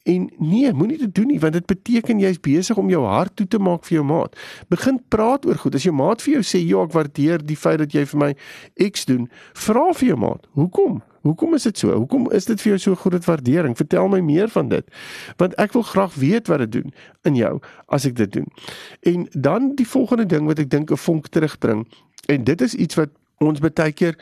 En 0.03 0.31
nee, 0.39 0.73
moenie 0.73 0.99
dit 0.99 1.15
doen 1.15 1.27
nie 1.27 1.39
want 1.41 1.53
dit 1.53 1.67
beteken 1.67 2.19
jy's 2.19 2.41
besig 2.43 2.77
om 2.77 2.91
jou 2.91 3.05
hart 3.07 3.37
toe 3.39 3.47
te 3.47 3.59
maak 3.63 3.85
vir 3.87 4.01
jou 4.01 4.07
maat. 4.07 4.35
Begin 4.73 4.99
praat 5.15 5.47
oor 5.47 5.61
goed. 5.63 5.79
As 5.79 5.87
jou 5.87 5.95
maat 5.95 6.23
vir 6.23 6.33
jou 6.33 6.43
sê, 6.43 6.59
"Ja, 6.67 6.83
ek 6.83 6.93
waardeer 6.93 7.47
die 7.47 7.57
feit 7.57 7.79
dat 7.79 7.93
jy 7.93 8.05
vir 8.07 8.19
my 8.19 8.35
X 8.91 9.05
doen," 9.05 9.31
vra 9.55 9.93
vir 9.93 10.09
jou 10.09 10.19
maat, 10.19 10.47
"Hoekom? 10.55 11.03
Hoekom 11.23 11.55
is 11.55 11.63
dit 11.63 11.79
so? 11.79 11.93
Hoekom 11.93 12.31
is 12.31 12.45
dit 12.45 12.61
vir 12.61 12.71
jou 12.71 12.79
so 12.79 12.95
groot 12.95 13.25
waardering? 13.25 13.77
Vertel 13.77 14.09
my 14.09 14.21
meer 14.21 14.49
van 14.49 14.69
dit. 14.69 14.85
Want 15.37 15.55
ek 15.55 15.73
wil 15.73 15.83
graag 15.83 16.15
weet 16.15 16.47
wat 16.47 16.59
dit 16.59 16.73
doen 16.73 16.93
in 17.23 17.35
jou 17.35 17.61
as 17.87 18.05
ek 18.05 18.17
dit 18.17 18.33
doen." 18.33 18.47
En 19.03 19.29
dan 19.31 19.75
die 19.75 19.89
volgende 19.89 20.27
ding 20.27 20.47
wat 20.47 20.59
ek 20.59 20.71
dink 20.71 20.91
'n 20.91 20.97
vonk 20.97 21.29
terugbring, 21.29 21.87
en 22.27 22.45
dit 22.45 22.61
is 22.61 22.75
iets 22.75 22.95
wat 22.95 23.09
ons 23.39 23.61
baie 23.61 23.93
keer 23.93 24.19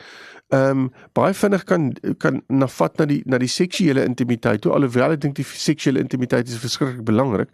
ehm 0.51 0.69
um, 0.69 0.87
baie 1.15 1.33
vinnig 1.33 1.63
kan 1.63 1.93
kan 2.19 2.41
na 2.47 2.67
vat 2.67 2.97
na 2.99 3.05
die 3.07 3.21
na 3.25 3.37
die 3.39 3.47
seksuele 3.47 4.03
intimiteit. 4.03 4.61
Toe 4.61 4.73
alhoewel 4.75 5.13
ek 5.15 5.21
dink 5.23 5.37
die 5.37 5.45
seksuele 5.47 6.01
intimiteit 6.03 6.49
is 6.51 6.59
verskriklik 6.59 7.05
belangrik, 7.07 7.47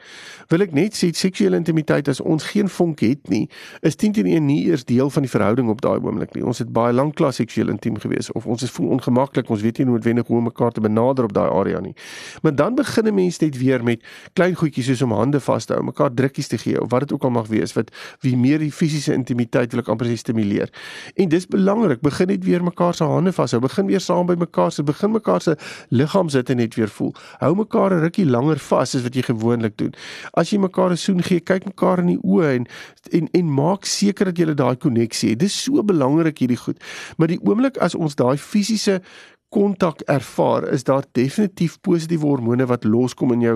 wil 0.49 0.65
ek 0.65 0.73
net 0.73 0.97
sê 0.97 1.11
seksuele 1.13 1.59
intimiteit 1.61 2.09
as 2.09 2.21
ons 2.21 2.47
geen 2.49 2.69
vonk 2.69 3.03
het 3.05 3.29
nie, 3.29 3.43
is 3.85 3.99
10 4.01 4.15
teen 4.17 4.29
1 4.31 4.45
nie 4.45 4.63
eers 4.71 4.85
deel 4.89 5.11
van 5.13 5.27
die 5.27 5.29
verhouding 5.29 5.69
op 5.69 5.83
daai 5.85 5.99
oomblik 5.99 6.33
nie. 6.33 6.41
Ons 6.41 6.63
het 6.63 6.71
baie 6.73 6.95
lank 6.95 7.13
klas 7.21 7.37
seksueel 7.37 7.69
intiem 7.69 7.99
gewees 8.01 8.31
of 8.33 8.47
ons 8.49 8.65
is 8.65 8.73
voel 8.73 8.95
ongemaklik, 8.97 9.49
ons 9.53 9.61
weet 9.61 9.83
nie 9.83 9.87
noodwendig 9.91 10.27
hoe 10.31 10.41
om 10.41 10.49
mekaar 10.49 10.73
te 10.73 10.81
benader 10.81 11.29
op 11.29 11.37
daai 11.37 11.49
area 11.51 11.83
nie. 11.85 11.93
Maar 12.41 12.55
dan 12.55 12.75
begin 12.81 13.07
'n 13.07 13.13
mens 13.13 13.39
net 13.39 13.57
weer 13.57 13.83
met 13.83 14.01
klein 14.33 14.55
goedjies 14.55 14.89
soos 14.89 15.01
om 15.01 15.11
hande 15.11 15.39
vas 15.39 15.65
te 15.65 15.73
hou, 15.73 15.83
mekaar 15.83 16.13
drukkies 16.13 16.47
te 16.47 16.57
gee 16.57 16.81
of 16.81 16.89
wat 16.89 16.99
dit 16.99 17.13
ook 17.13 17.23
al 17.23 17.29
mag 17.29 17.47
wees 17.47 17.73
wat 17.73 17.91
wie 18.21 18.37
meer 18.37 18.59
die 18.59 18.71
fisiese 18.71 19.13
intimiteit 19.13 19.71
wil 19.71 19.81
ek 19.81 19.87
amper 19.87 20.17
stimuleer. 20.17 20.69
En 21.15 21.29
dis 21.29 21.47
belangrik, 21.47 22.01
begin 22.01 22.27
net 22.27 22.43
weer 22.43 22.63
mekaar 22.63 22.86
mekaar 22.87 22.95
se 22.95 23.03
hande 23.03 23.31
vashou, 23.31 23.59
begin 23.59 23.87
weer 23.87 23.99
saam 23.99 24.27
by 24.27 24.35
mekaar 24.35 24.71
se, 24.71 24.83
begin 24.83 25.11
mekaar 25.11 25.41
se 25.41 25.55
liggaam 25.91 26.29
sit 26.29 26.49
en 26.49 26.57
net 26.57 26.75
weer 26.75 26.87
voel. 26.87 27.13
Hou 27.39 27.55
mekaar 27.55 27.93
'n 27.93 28.01
rukkie 28.01 28.25
langer 28.25 28.57
vas 28.57 28.95
as 28.95 29.03
wat 29.03 29.13
jy 29.15 29.23
gewoonlik 29.23 29.77
doen. 29.77 29.93
As 30.33 30.49
jy 30.51 30.57
mekaar 30.57 30.91
'n 30.91 30.97
soen 30.97 31.21
gee, 31.21 31.39
kyk 31.39 31.65
mekaar 31.65 31.99
in 31.99 32.07
die 32.07 32.19
oë 32.23 32.55
en 32.55 32.67
en 33.11 33.27
en 33.33 33.53
maak 33.53 33.85
seker 33.85 34.25
dat 34.25 34.37
jy 34.37 34.53
daai 34.53 34.75
koneksie 34.75 35.29
het. 35.29 35.39
Dis 35.39 35.63
so 35.63 35.83
belangrik 35.83 36.37
hierdie 36.39 36.57
goed. 36.57 36.77
Maar 37.17 37.27
die 37.27 37.39
oomblik 37.43 37.77
as 37.77 37.95
ons 37.95 38.15
daai 38.15 38.37
fisiese 38.37 39.01
kontak 39.49 40.01
ervaar, 40.11 40.67
is 40.73 40.83
daar 40.83 41.05
definitief 41.11 41.77
positiewe 41.81 42.25
hormone 42.25 42.65
wat 42.67 42.83
loskom 42.83 43.31
in 43.31 43.41
jou 43.41 43.55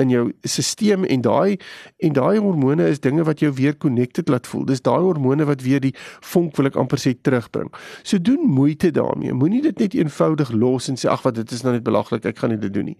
in 0.00 0.12
jou 0.12 0.24
stelsel 0.42 1.04
en 1.10 1.22
daai 1.24 1.58
en 1.98 2.14
daai 2.14 2.38
hormone 2.38 2.86
is 2.88 3.00
dinge 3.02 3.24
wat 3.26 3.42
jou 3.42 3.50
weer 3.58 3.76
connected 3.76 4.28
laat 4.28 4.46
voel. 4.46 4.64
Dis 4.70 4.82
daai 4.82 5.00
hormone 5.02 5.44
wat 5.48 5.64
weer 5.66 5.82
die 5.82 5.92
vonk 6.32 6.56
wil 6.56 6.70
ek 6.70 6.78
amper 6.78 7.00
sê 7.02 7.14
terugbring. 7.18 7.72
So 8.02 8.22
doen 8.22 8.46
moeite 8.46 8.92
daarmee. 8.94 9.34
Moenie 9.34 9.62
dit 9.62 9.78
net 9.82 9.96
eenvoudig 9.98 10.52
los 10.54 10.88
en 10.88 10.98
sê 11.00 11.10
ag 11.10 11.24
wat 11.26 11.34
dit 11.40 11.52
is 11.52 11.64
nou 11.66 11.74
net 11.74 11.84
belaglik, 11.86 12.24
ek 12.28 12.38
gaan 12.38 12.54
nie 12.54 12.60
dit 12.62 12.72
doen 12.72 12.92
nie. 12.92 12.96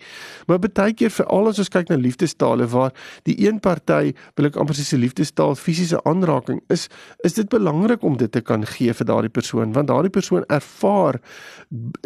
Maar 0.50 0.61
baie 0.62 0.96
keer 0.99 1.12
veral 1.14 1.52
as 1.52 1.61
ons 1.62 1.70
kyk 1.72 1.92
na 1.92 1.99
liefdestale 2.00 2.66
waar 2.72 2.90
die 3.28 3.37
een 3.46 3.61
party 3.62 4.14
wil 4.38 4.50
ek 4.50 4.58
amper 4.58 4.78
sê 4.78 4.87
se 4.87 4.99
liefdestaal 4.99 5.54
fisiese 5.58 6.00
aanraking 6.08 6.62
is, 6.75 6.88
is 7.26 7.38
dit 7.38 7.49
belangrik 7.52 8.02
om 8.02 8.18
dit 8.18 8.32
te 8.32 8.42
kan 8.42 8.66
gee 8.66 8.92
vir 8.92 9.08
daardie 9.08 9.32
persoon 9.32 9.72
want 9.76 9.90
daardie 9.90 10.12
persoon 10.12 10.46
ervaar 10.50 11.20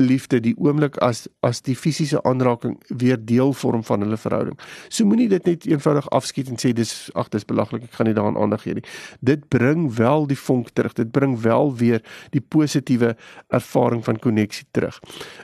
lief 0.01 0.26
liefde 0.27 0.41
die 0.43 0.55
oomblik 0.59 0.97
as 1.03 1.29
as 1.43 1.63
die 1.63 1.77
fisiese 1.77 2.21
aanraking 2.25 2.77
weer 2.89 3.17
deel 3.19 3.53
vorm 3.53 3.85
van 3.85 4.01
hulle 4.01 4.17
verhouding. 4.17 4.59
So 4.89 5.05
moenie 5.07 5.29
dit 5.29 5.45
net 5.47 5.67
eenvoudig 5.67 6.09
afskiet 6.11 6.49
en 6.49 6.57
sê 6.59 6.73
dis 6.75 7.11
ag 7.15 7.29
dis 7.31 7.45
belaglik 7.45 7.85
ek 7.85 7.95
gaan 7.97 8.07
nie 8.07 8.15
daaraan 8.15 8.37
aandag 8.37 8.63
gee 8.63 8.75
nie. 8.75 8.85
Dit 9.21 9.49
bring 9.49 9.95
wel 9.97 10.27
die 10.27 10.39
vonk 10.39 10.73
terug. 10.75 10.95
Dit 10.95 11.13
bring 11.13 11.39
wel 11.43 11.75
weer 11.77 12.03
die 12.33 12.41
positiewe 12.41 13.17
ervaring 13.49 14.05
van 14.05 14.19
koneksie 14.19 14.67
terug. 14.73 15.01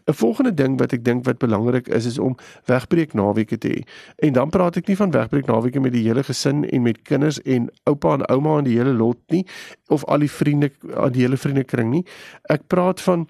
'n 0.06 0.12
Volgende 0.12 0.54
ding 0.54 0.78
wat 0.78 0.92
ek 0.92 1.04
dink 1.04 1.24
wat 1.24 1.38
belangrik 1.38 1.88
is 1.88 2.06
is 2.06 2.18
om 2.18 2.36
wegbreek 2.66 3.14
naweke 3.14 3.58
te 3.58 3.68
hê. 3.68 3.82
En 4.18 4.32
dan 4.32 4.50
praat 4.50 4.76
ek 4.76 4.88
nie 4.88 4.96
van 4.96 5.10
wegbreek 5.10 5.46
naweke 5.46 5.80
met 5.80 5.92
die 5.92 6.06
hele 6.08 6.22
gesin 6.22 6.64
en 6.64 6.82
met 6.82 7.02
kinders 7.02 7.40
en 7.42 7.70
oupa 7.84 8.14
en 8.14 8.26
ouma 8.26 8.58
en 8.58 8.64
die 8.64 8.78
hele 8.78 8.92
lot 8.92 9.18
nie 9.28 9.46
of 9.88 10.04
al 10.04 10.18
die 10.18 10.30
vriende 10.30 10.71
die 11.12 11.23
hele 11.23 11.36
vriendekring 11.36 11.90
nie. 11.90 12.04
Ek 12.49 12.66
praat 12.66 13.00
van 13.00 13.28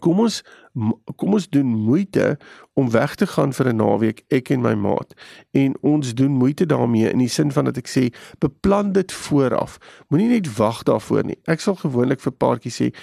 Kom 0.00 0.20
ons 0.20 0.42
kom 1.16 1.32
ons 1.32 1.48
doen 1.48 1.66
moeite 1.66 2.38
om 2.76 2.90
weg 2.90 3.14
te 3.14 3.26
gaan 3.26 3.52
vir 3.52 3.68
'n 3.72 3.76
naweek 3.76 4.24
ek 4.28 4.50
en 4.50 4.60
my 4.60 4.74
maat. 4.74 5.14
En 5.50 5.76
ons 5.80 6.14
doen 6.14 6.30
moeite 6.30 6.66
daarmee 6.66 7.10
in 7.10 7.18
die 7.18 7.28
sin 7.28 7.52
van 7.52 7.64
dat 7.64 7.76
ek 7.76 7.88
sê 7.88 8.12
beplan 8.38 8.92
dit 8.92 9.12
vooraf. 9.12 9.78
Moenie 10.08 10.28
net 10.28 10.56
wag 10.56 10.82
daarvoor 10.82 11.24
nie. 11.24 11.38
Ek 11.44 11.60
sal 11.60 11.74
gewoonlik 11.74 12.20
vir 12.20 12.32
paartjies 12.32 12.80
sê 12.82 12.94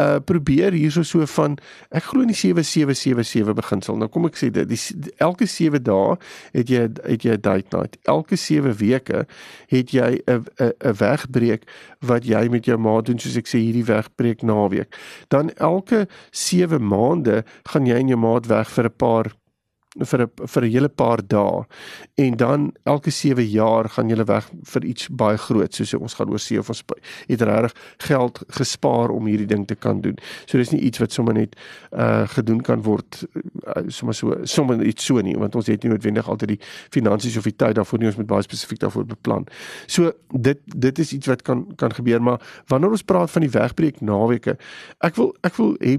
uh 0.00 0.18
probeer 0.24 0.72
hierso 0.76 1.02
so 1.06 1.26
van 1.36 1.56
ek 1.90 2.10
glo 2.10 2.24
in 2.24 2.32
die 2.32 2.38
7777 2.38 3.56
beginsel. 3.58 3.98
Nou 4.00 4.08
kom 4.12 4.28
ek 4.28 4.38
sê 4.40 4.50
dit 4.54 4.68
die, 4.70 4.78
elke 5.22 5.48
7 5.50 5.82
dae 5.84 6.16
het 6.56 6.72
jy 6.72 6.86
het 6.88 7.26
jy 7.26 7.36
date 7.36 7.76
night. 7.76 7.98
Elke 8.10 8.38
7 8.40 8.74
weke 8.80 9.26
het 9.72 9.92
jy 9.94 10.20
'n 10.26 10.46
'n 10.60 10.96
wegbreek 11.00 11.66
wat 12.00 12.24
jy 12.24 12.48
met 12.48 12.64
jou 12.64 12.78
maat 12.78 13.06
doen 13.06 13.18
soos 13.18 13.36
ek 13.36 13.48
sê 13.48 13.58
hierdie 13.58 13.84
wegbreek 13.84 14.42
naweek. 14.42 14.96
Dan 15.28 15.50
elke 15.56 16.06
7 16.30 16.80
maande 16.80 17.44
gaan 17.64 17.86
jy 17.86 17.98
en 17.98 18.08
jou 18.08 18.18
maat 18.18 18.46
weg 18.46 18.70
vir 18.70 18.84
'n 18.84 18.96
paar 18.96 19.39
vir 19.98 20.22
'n 20.22 20.46
vir 20.46 20.64
'n 20.64 20.70
hele 20.70 20.88
paar 20.88 21.18
dae 21.26 21.66
en 22.14 22.36
dan 22.36 22.72
elke 22.84 23.10
7 23.10 23.42
jaar 23.42 23.88
gaan 23.88 24.08
jy 24.08 24.24
weg 24.24 24.50
vir 24.64 24.84
iets 24.84 25.08
baie 25.08 25.36
groot 25.36 25.74
soos 25.74 25.94
ons 25.94 26.14
gaan 26.14 26.30
oor 26.30 26.38
see 26.38 26.58
of 26.58 26.68
ons 26.68 26.84
het 27.26 27.42
regtig 27.42 27.74
geld 27.98 28.42
gespaar 28.48 29.10
om 29.10 29.26
hierdie 29.26 29.46
ding 29.46 29.66
te 29.66 29.74
kan 29.74 30.00
doen. 30.00 30.16
So 30.46 30.58
dis 30.58 30.70
nie 30.70 30.80
iets 30.80 30.98
wat 30.98 31.12
sommer 31.12 31.34
net 31.34 31.56
uh 31.92 32.26
gedoen 32.28 32.60
kan 32.60 32.82
word 32.82 33.26
uh, 33.66 33.82
sommer 33.88 34.14
so 34.14 34.36
sommer 34.44 34.82
iets 34.82 35.04
so 35.04 35.20
nie 35.20 35.36
want 35.36 35.54
ons 35.54 35.66
het 35.66 35.82
nie 35.82 35.90
noodwendig 35.90 36.28
altyd 36.28 36.48
die 36.48 36.60
finansies 36.90 37.36
of 37.36 37.44
die 37.44 37.56
tyd 37.56 37.74
daarvoor 37.74 37.98
nie 37.98 38.06
ons 38.06 38.16
moet 38.16 38.26
baie 38.26 38.42
spesifiek 38.42 38.78
daarvoor 38.78 39.06
beplan. 39.06 39.46
So 39.86 40.12
dit 40.32 40.58
dit 40.64 40.98
is 40.98 41.12
iets 41.12 41.26
wat 41.26 41.42
kan 41.42 41.66
kan 41.76 41.92
gebeur 41.92 42.22
maar 42.22 42.40
wanneer 42.68 42.90
ons 42.90 43.02
praat 43.02 43.30
van 43.30 43.42
die 43.42 43.50
wegbreek 43.50 44.00
naweke 44.00 44.56
ek 45.00 45.16
wil 45.16 45.34
ek 45.42 45.56
wil 45.56 45.74
hê 45.80 45.98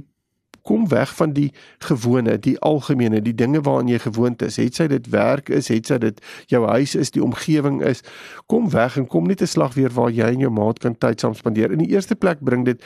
kom 0.61 0.87
weg 0.87 1.15
van 1.15 1.33
die 1.33 1.51
gewone, 1.79 2.37
die 2.39 2.59
algemene, 2.59 3.21
die 3.21 3.35
dinge 3.35 3.61
waaraan 3.61 3.87
jy 3.87 3.99
gewoond 3.99 4.41
is. 4.41 4.57
Het 4.61 4.75
sy 4.75 4.87
dit 4.87 5.09
werk 5.09 5.49
is, 5.49 5.67
het 5.67 5.87
sy 5.87 5.97
dit 5.97 6.21
jou 6.51 6.65
huis 6.67 6.95
is, 6.95 7.11
die 7.11 7.23
omgewing 7.23 7.81
is. 7.83 8.03
Kom 8.51 8.69
weg 8.69 8.97
en 8.97 9.07
kom 9.07 9.27
net 9.27 9.41
'n 9.41 9.47
slag 9.47 9.73
weer 9.73 9.89
waar 9.89 10.11
jy 10.11 10.27
en 10.33 10.39
jou 10.39 10.51
maat 10.51 10.79
kan 10.79 10.97
tyd 10.97 11.19
saam 11.19 11.33
spandeer. 11.33 11.71
In 11.71 11.79
die 11.79 11.91
eerste 11.91 12.15
plek 12.15 12.39
bring 12.41 12.65
dit 12.65 12.83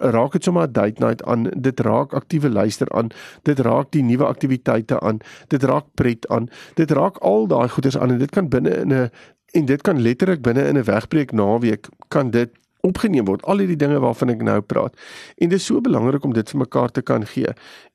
raak 0.00 0.32
dit 0.32 0.44
sommer 0.44 0.66
'n 0.68 0.72
date 0.72 1.00
night 1.00 1.24
aan. 1.24 1.50
Dit 1.56 1.80
raak 1.80 2.12
aktiewe 2.12 2.50
luister 2.50 2.88
aan. 2.90 3.08
Dit 3.42 3.58
raak 3.58 3.90
die 3.90 4.02
nuwe 4.02 4.24
aktiwiteite 4.24 5.00
aan. 5.00 5.18
Dit 5.48 5.62
raak 5.62 5.84
pret 5.94 6.28
aan. 6.28 6.48
Dit 6.74 6.90
raak 6.90 7.16
al 7.18 7.46
daai 7.46 7.68
goeders 7.68 7.98
aan 7.98 8.10
en 8.10 8.18
dit 8.18 8.30
kan 8.30 8.48
binne 8.48 8.70
in 8.70 8.92
'n 8.92 9.10
en 9.54 9.64
dit 9.64 9.82
kan 9.82 10.00
letterlik 10.00 10.42
binne 10.42 10.62
in 10.66 10.76
'n 10.78 10.84
wegbreek 10.84 11.32
naweek 11.32 11.88
kan 12.08 12.30
dit 12.30 12.50
opgeneem 12.84 13.26
word. 13.28 13.44
Al 13.48 13.62
hierdie 13.62 13.80
dinge 13.80 13.98
waarvan 14.04 14.34
ek 14.34 14.44
nou 14.44 14.60
praat. 14.60 14.96
En 15.40 15.50
dit 15.52 15.58
is 15.58 15.66
so 15.66 15.80
belangrik 15.84 16.24
om 16.24 16.36
dit 16.36 16.54
vir 16.54 16.62
mekaar 16.64 16.92
te 16.92 17.02
kan 17.02 17.26
gee. 17.26 17.54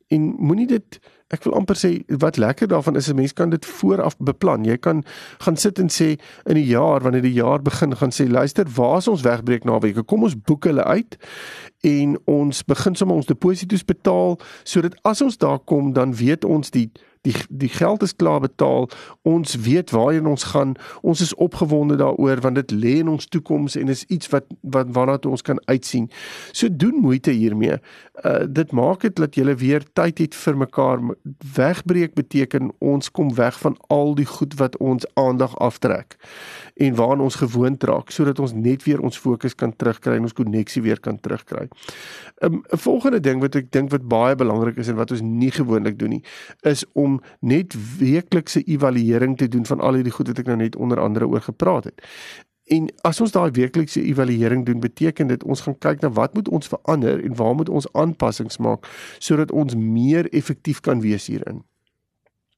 En 0.10 0.34
moenie 0.38 0.68
dit 0.68 1.00
ek 1.30 1.44
wil 1.46 1.54
amper 1.60 1.78
sê 1.78 1.92
wat 2.22 2.38
lekker 2.42 2.68
daarvan 2.68 2.96
is 2.96 3.10
'n 3.10 3.16
mens 3.16 3.34
kan 3.34 3.50
dit 3.50 3.66
vooraf 3.66 4.18
beplan. 4.18 4.64
Jy 4.66 4.78
kan 4.78 5.04
gaan 5.38 5.58
sit 5.58 5.80
en 5.80 5.90
sê 5.90 6.20
in 6.46 6.58
'n 6.58 6.66
jaar 6.66 7.02
wanneer 7.02 7.22
die 7.22 7.34
jaar 7.34 7.62
begin 7.62 7.96
gaan 7.96 8.12
sê 8.12 8.28
luister, 8.30 8.66
waar 8.76 8.98
is 8.98 9.08
ons 9.08 9.22
wegbreek 9.22 9.64
naweke? 9.64 10.04
Kom 10.04 10.24
ons 10.24 10.42
boek 10.42 10.64
hulle 10.64 10.84
uit 10.84 11.18
en 11.82 12.18
ons 12.26 12.64
begin 12.64 12.96
sommer 12.96 13.16
ons 13.16 13.26
deposito's 13.26 13.86
betaal 13.86 14.40
sodat 14.64 14.96
as 15.04 15.22
ons 15.22 15.38
daar 15.38 15.60
kom 15.60 15.94
dan 15.94 16.16
weet 16.16 16.46
ons 16.46 16.70
die 16.70 16.92
die 17.22 17.36
die 17.50 17.70
geld 17.70 18.04
is 18.04 18.16
klaar 18.16 18.40
betaal. 18.40 18.90
Ons 19.22 19.56
weet 19.56 19.92
waarheen 19.92 20.28
ons 20.28 20.44
gaan. 20.44 20.76
Ons 21.02 21.22
is 21.22 21.36
opgewonde 21.36 21.96
daaroor 21.96 22.42
want 22.42 22.56
dit 22.56 22.72
lê 22.72 22.94
in 23.04 23.08
ons 23.08 23.28
toekoms 23.28 23.76
en 23.76 23.88
is 23.88 24.06
iets 24.08 24.30
wat 24.30 24.46
wat 24.62 24.88
waarna 24.96 25.18
ons 25.28 25.42
kan 25.42 25.60
uitsien. 25.66 26.10
So 26.52 26.68
doen 26.72 26.96
moeite 27.02 27.32
hiermee. 27.32 27.80
Uh 28.24 28.48
dit 28.48 28.72
maak 28.72 29.02
dit 29.02 29.16
dat 29.16 29.36
jy 29.36 29.56
weer 29.56 29.84
tyd 29.94 30.18
het 30.18 30.36
vir 30.36 30.58
mekaar. 30.58 31.00
Wegbreek 31.56 32.14
beteken 32.14 32.72
ons 32.80 33.12
kom 33.12 33.34
weg 33.36 33.60
van 33.60 33.78
al 33.88 34.16
die 34.16 34.26
goed 34.26 34.54
wat 34.60 34.78
ons 34.78 35.06
aandag 35.14 35.58
aftrek 35.58 36.16
en 36.76 36.96
waaraan 36.96 37.22
ons 37.22 37.36
gewoond 37.36 37.84
raak 37.84 38.12
sodat 38.12 38.40
ons 38.40 38.54
net 38.54 38.84
weer 38.84 39.00
ons 39.00 39.20
fokus 39.20 39.56
kan 39.56 39.76
terugkry 39.76 40.16
en 40.16 40.28
ons 40.28 40.34
koneksie 40.34 40.82
weer 40.82 41.00
kan 41.00 41.20
terugkry. 41.20 41.68
'n 42.42 42.46
um, 42.46 42.64
volgende 42.70 43.20
ding 43.20 43.42
wat 43.42 43.56
ek 43.56 43.72
dink 43.72 43.92
wat 43.92 44.08
baie 44.08 44.36
belangrik 44.36 44.78
is 44.78 44.88
en 44.88 44.96
wat 44.96 45.12
ons 45.12 45.22
nie 45.22 45.52
gewoonlik 45.52 46.00
doen 46.00 46.10
nie, 46.10 46.24
is 46.62 46.86
om 46.94 47.22
net 47.40 47.76
weeklikse 48.00 48.64
evaluering 48.64 49.38
te 49.38 49.48
doen 49.48 49.66
van 49.66 49.80
al 49.80 49.94
hierdie 49.94 50.14
goed 50.14 50.28
wat 50.28 50.40
ek 50.40 50.46
nou 50.46 50.58
net 50.58 50.76
onder 50.76 51.00
andere 51.00 51.28
oor 51.28 51.42
gepraat 51.42 51.84
het. 51.84 52.02
En 52.70 52.90
as 53.08 53.22
ons 53.22 53.34
daai 53.34 53.50
weeklikse 53.52 54.02
evaluering 54.02 54.66
doen, 54.66 54.80
beteken 54.80 55.28
dit 55.28 55.44
ons 55.44 55.62
gaan 55.66 55.78
kyk 55.78 56.04
na 56.06 56.12
wat 56.14 56.34
moet 56.38 56.50
ons 56.50 56.70
verander 56.70 57.24
en 57.24 57.36
waar 57.36 57.56
moet 57.58 57.70
ons 57.70 57.90
aanpassings 57.94 58.62
maak 58.62 58.86
sodat 59.18 59.52
ons 59.52 59.76
meer 59.76 60.30
effektief 60.30 60.80
kan 60.86 61.02
wees 61.02 61.28
hierin. 61.28 61.64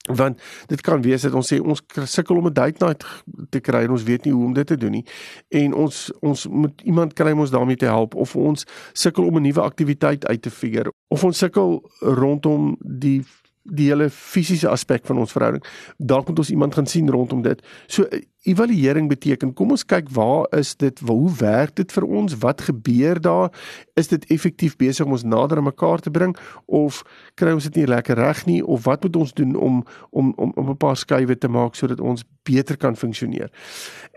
want 0.09 0.41
dit 0.67 0.81
kan 0.81 1.01
wees 1.01 1.21
dat 1.21 1.35
ons 1.37 1.51
sê 1.53 1.59
ons 1.61 1.81
sukkel 2.09 2.37
om 2.37 2.47
'n 2.47 2.53
date 2.53 2.85
night 2.85 3.05
te 3.49 3.59
kry 3.59 3.83
en 3.83 3.91
ons 3.91 4.03
weet 4.03 4.25
nie 4.25 4.33
hoe 4.33 4.45
om 4.45 4.53
dit 4.53 4.67
te 4.67 4.77
doen 4.77 4.91
nie 4.91 5.05
en 5.49 5.73
ons 5.73 6.11
ons 6.21 6.47
moet 6.47 6.81
iemand 6.81 7.13
kry 7.13 7.31
om 7.31 7.39
ons 7.39 7.51
daarmee 7.51 7.75
te 7.75 7.85
help 7.85 8.15
of 8.15 8.35
ons 8.35 8.65
sukkel 8.93 9.25
om 9.25 9.37
'n 9.37 9.41
nuwe 9.41 9.61
aktiwiteit 9.61 10.25
uit 10.25 10.41
te 10.41 10.49
figure 10.49 10.91
of 11.07 11.23
ons 11.23 11.37
sukkel 11.37 11.89
rondom 11.99 12.75
die 12.79 13.23
die 13.63 13.87
hele 13.91 14.09
fisiese 14.09 14.69
aspek 14.69 15.05
van 15.05 15.19
ons 15.21 15.31
verhouding. 15.31 15.63
Dalk 15.97 16.27
moet 16.27 16.39
ons 16.41 16.49
iemand 16.49 16.73
gaan 16.73 16.87
sien 16.89 17.09
rondom 17.09 17.41
dit. 17.45 17.61
So 17.87 18.07
evaluering 18.49 19.05
beteken 19.09 19.53
kom 19.53 19.73
ons 19.75 19.83
kyk 19.85 20.09
waar 20.15 20.47
is 20.57 20.73
dit 20.81 20.99
hoe 21.05 21.29
werk 21.37 21.75
dit 21.77 21.91
vir 21.93 22.07
ons? 22.07 22.37
Wat 22.41 22.61
gebeur 22.65 23.21
daar? 23.21 23.51
Is 23.99 24.09
dit 24.09 24.25
effektief 24.33 24.75
besig 24.81 25.05
om 25.05 25.13
ons 25.13 25.23
nader 25.23 25.61
aan 25.61 25.69
mekaar 25.69 26.01
te 26.01 26.11
bring 26.11 26.33
of 26.65 27.03
kry 27.37 27.53
ons 27.53 27.69
dit 27.69 27.81
nie 27.81 27.89
lekker 27.91 28.17
reg 28.17 28.45
nie 28.49 28.61
of 28.65 28.87
wat 28.89 29.05
moet 29.05 29.19
ons 29.21 29.33
doen 29.37 29.53
om 29.55 29.83
om 30.09 30.33
om 30.37 30.53
om 30.55 30.69
'n 30.69 30.77
paar 30.77 30.97
skuwe 30.97 31.37
te 31.37 31.47
maak 31.47 31.75
sodat 31.75 31.99
ons 31.99 32.23
beter 32.43 32.77
kan 32.77 32.95
funksioneer? 32.95 33.51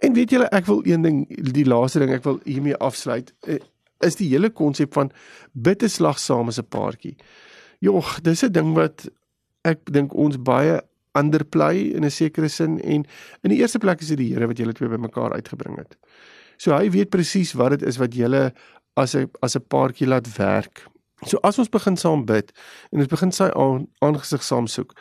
En 0.01 0.13
weet 0.13 0.31
julle 0.31 0.49
ek 0.49 0.67
wil 0.67 0.81
een 0.85 1.03
ding 1.03 1.53
die 1.53 1.69
laaste 1.69 1.99
ding 1.99 2.13
ek 2.13 2.25
wil 2.25 2.41
hiermee 2.45 2.77
afsluit 2.77 3.35
eh, 3.47 3.61
is 4.01 4.17
die 4.17 4.29
hele 4.29 4.51
konsep 4.51 4.93
van 4.93 5.11
bid 5.53 5.83
'n 5.83 5.89
slag 5.89 6.19
saam 6.19 6.49
as 6.49 6.59
'n 6.59 6.69
paartjie. 6.69 7.17
Jogg, 7.81 8.21
dis 8.23 8.43
'n 8.43 8.53
ding 8.53 8.75
wat 8.75 9.09
ek 9.64 9.85
dink 9.92 10.14
ons 10.14 10.37
baie 10.37 10.81
underplay 11.14 11.94
in 11.94 12.05
'n 12.05 12.11
sekere 12.11 12.48
sin 12.48 12.81
en 12.81 13.07
in 13.42 13.50
die 13.50 13.59
eerste 13.59 13.79
plek 13.79 14.00
is 14.00 14.09
dit 14.09 14.18
die 14.18 14.33
Here 14.35 14.46
wat 14.46 14.59
julle 14.59 14.72
twee 14.72 14.88
bymekaar 14.88 15.33
uitgebring 15.33 15.79
het. 15.79 15.96
So 16.57 16.74
hy 16.74 16.90
weet 16.90 17.11
presies 17.11 17.53
wat 17.53 17.70
dit 17.70 17.83
is 17.83 17.96
wat 17.96 18.14
julle 18.14 18.53
as 18.96 19.14
'n 19.14 19.31
as 19.42 19.57
'n 19.57 19.66
paartjie 19.68 20.07
laat 20.07 20.37
werk. 20.37 20.87
So 21.27 21.38
as 21.42 21.59
ons 21.59 21.68
begin 21.68 21.96
saam 21.96 22.24
bid 22.24 22.53
en 22.92 22.98
ons 22.98 23.09
begin 23.09 23.33
sy 23.33 23.50
aangesig 24.00 24.42
saam 24.42 24.66
soek, 24.66 24.92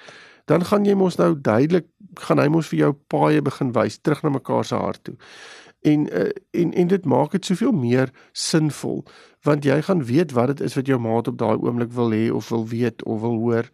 dan 0.46 0.66
gaan 0.66 0.86
jy 0.86 0.96
mos 0.96 1.18
nou 1.18 1.36
duidelik 1.36 1.88
gaan 2.16 2.40
hy 2.40 2.48
mos 2.48 2.68
vir 2.68 2.80
jou 2.80 2.94
paaie 3.10 3.42
begin 3.42 3.72
wys 3.74 3.98
terug 3.98 4.24
na 4.24 4.30
mekaar 4.30 4.66
se 4.66 4.76
hart 4.76 5.04
toe. 5.04 5.16
En 5.82 6.08
uh, 6.14 6.30
en 6.52 6.74
en 6.74 6.88
dit 6.88 7.06
maak 7.06 7.32
dit 7.32 7.46
soveel 7.46 7.72
meer 7.72 8.12
sinvol 8.32 9.04
want 9.44 9.66
jy 9.66 9.82
gaan 9.82 10.06
weet 10.06 10.32
wat 10.32 10.48
dit 10.48 10.62
is 10.62 10.76
wat 10.76 10.88
jou 10.88 11.00
maat 11.00 11.28
op 11.28 11.38
daai 11.38 11.58
oomblik 11.58 11.92
wil 11.92 12.12
hê 12.12 12.32
of 12.32 12.50
wil 12.50 12.68
weet 12.68 13.04
of 13.04 13.22
wil 13.22 13.40
hoor. 13.40 13.70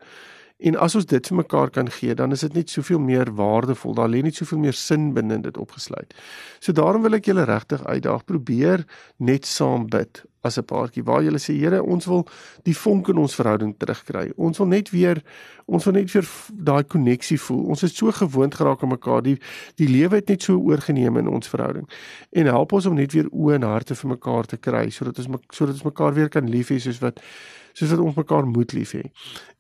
En 0.60 0.76
as 0.76 0.96
ons 1.00 1.06
dit 1.08 1.28
vir 1.32 1.38
mekaar 1.40 1.70
kan 1.72 1.88
gee, 1.92 2.14
dan 2.20 2.36
is 2.36 2.44
dit 2.44 2.54
net 2.54 2.70
soveel 2.70 3.00
meer 3.00 3.30
waardevol. 3.36 3.94
Daar 3.96 4.10
lê 4.12 4.20
net 4.26 4.36
soveel 4.36 4.60
meer 4.60 4.76
sin 4.76 5.14
binne 5.16 5.38
in 5.40 5.46
dit 5.46 5.58
opgesluit. 5.58 6.12
So 6.60 6.76
daarom 6.76 7.06
wil 7.06 7.16
ek 7.16 7.30
julle 7.32 7.46
regtig 7.48 7.86
uitdaag, 7.86 8.26
probeer 8.28 8.84
net 9.24 9.48
saam 9.48 9.88
bid 9.88 10.26
as 10.42 10.58
'n 10.58 10.64
paartjie 10.64 11.04
waar 11.04 11.24
julle 11.24 11.40
sê 11.40 11.54
Here, 11.56 11.84
ons 11.84 12.06
wil 12.06 12.28
die 12.64 12.76
vonk 12.76 13.08
in 13.08 13.18
ons 13.18 13.36
verhouding 13.36 13.76
terugkry. 13.78 14.32
Ons 14.36 14.58
wil 14.58 14.68
net 14.68 14.90
weer 14.90 15.24
ons 15.66 15.84
wil 15.86 15.94
net 15.94 16.12
weer 16.12 16.28
daai 16.54 16.84
koneksie 16.84 17.40
voel. 17.40 17.64
Ons 17.66 17.84
is 17.84 17.96
so 17.96 18.12
gewoond 18.12 18.56
geraak 18.56 18.84
aan 18.84 18.90
mekaar. 18.90 19.22
Die 19.22 19.38
die 19.76 19.88
lewe 19.88 20.16
het 20.16 20.28
net 20.28 20.42
so 20.42 20.58
oorgeneem 20.58 21.18
in 21.18 21.28
ons 21.28 21.48
verhouding. 21.48 21.90
En 22.32 22.46
help 22.46 22.72
ons 22.72 22.86
om 22.86 22.96
net 22.96 23.12
weer 23.12 23.28
oë 23.32 23.56
en 23.56 23.62
harte 23.62 23.96
vir 23.96 24.10
mekaar 24.10 24.46
te 24.46 24.58
kry 24.58 24.90
sodat 24.90 25.18
ons 25.18 25.28
sodat 25.50 25.76
ons 25.76 25.84
mekaar 25.84 26.14
weer 26.14 26.30
kan 26.30 26.50
lief 26.50 26.70
hê 26.70 26.80
soos 26.80 27.00
wat 27.00 27.20
soos 27.80 27.94
wat 27.96 28.04
ons 28.04 28.18
mekaar 28.20 28.48
moet 28.48 28.74
lief 28.76 28.96
hê. 28.98 29.06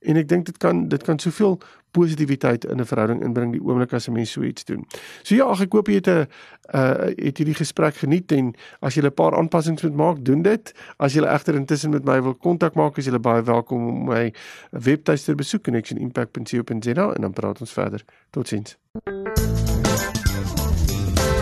En 0.08 0.20
ek 0.20 0.28
dink 0.32 0.48
dit 0.50 0.58
kan 0.62 0.88
dit 0.92 1.04
kan 1.04 1.20
soveel 1.20 1.58
positiwiteit 1.96 2.66
in 2.70 2.80
'n 2.80 2.86
verhouding 2.86 3.24
inbring 3.24 3.52
die 3.52 3.62
oomblik 3.64 3.94
as 3.94 4.08
'n 4.08 4.14
mens 4.14 4.32
so 4.32 4.42
iets 4.44 4.66
doen. 4.66 4.86
So 5.24 5.36
ja, 5.36 5.50
ek 5.52 5.72
hoop 5.72 5.88
jy 5.88 5.94
het 5.94 6.08
'n 6.08 6.28
uh 6.74 7.10
het 7.18 7.38
hierdie 7.38 7.56
gesprek 7.56 7.96
geniet 7.96 8.32
en 8.32 8.54
as 8.80 8.96
jy 8.96 9.04
'n 9.04 9.14
paar 9.14 9.36
aanpassings 9.36 9.84
moet 9.84 9.96
maak, 9.96 10.26
doen 10.26 10.42
dit. 10.42 10.74
As 10.98 11.14
jy 11.14 11.24
egter 11.24 11.56
intussen 11.56 11.90
met 11.92 12.06
my 12.06 12.22
wil 12.22 12.36
kontak 12.36 12.76
maak, 12.76 12.98
is 12.98 13.06
jy 13.06 13.20
baie 13.20 13.42
welkom 13.42 13.88
om 13.88 14.06
my 14.06 14.34
webtuiste 14.72 15.36
besoek 15.36 15.64
connectionimpact.co.za 15.64 17.14
en 17.14 17.22
dan 17.22 17.34
praat 17.34 17.60
ons 17.62 17.74
verder. 17.74 18.04
Totsiens. 18.30 18.78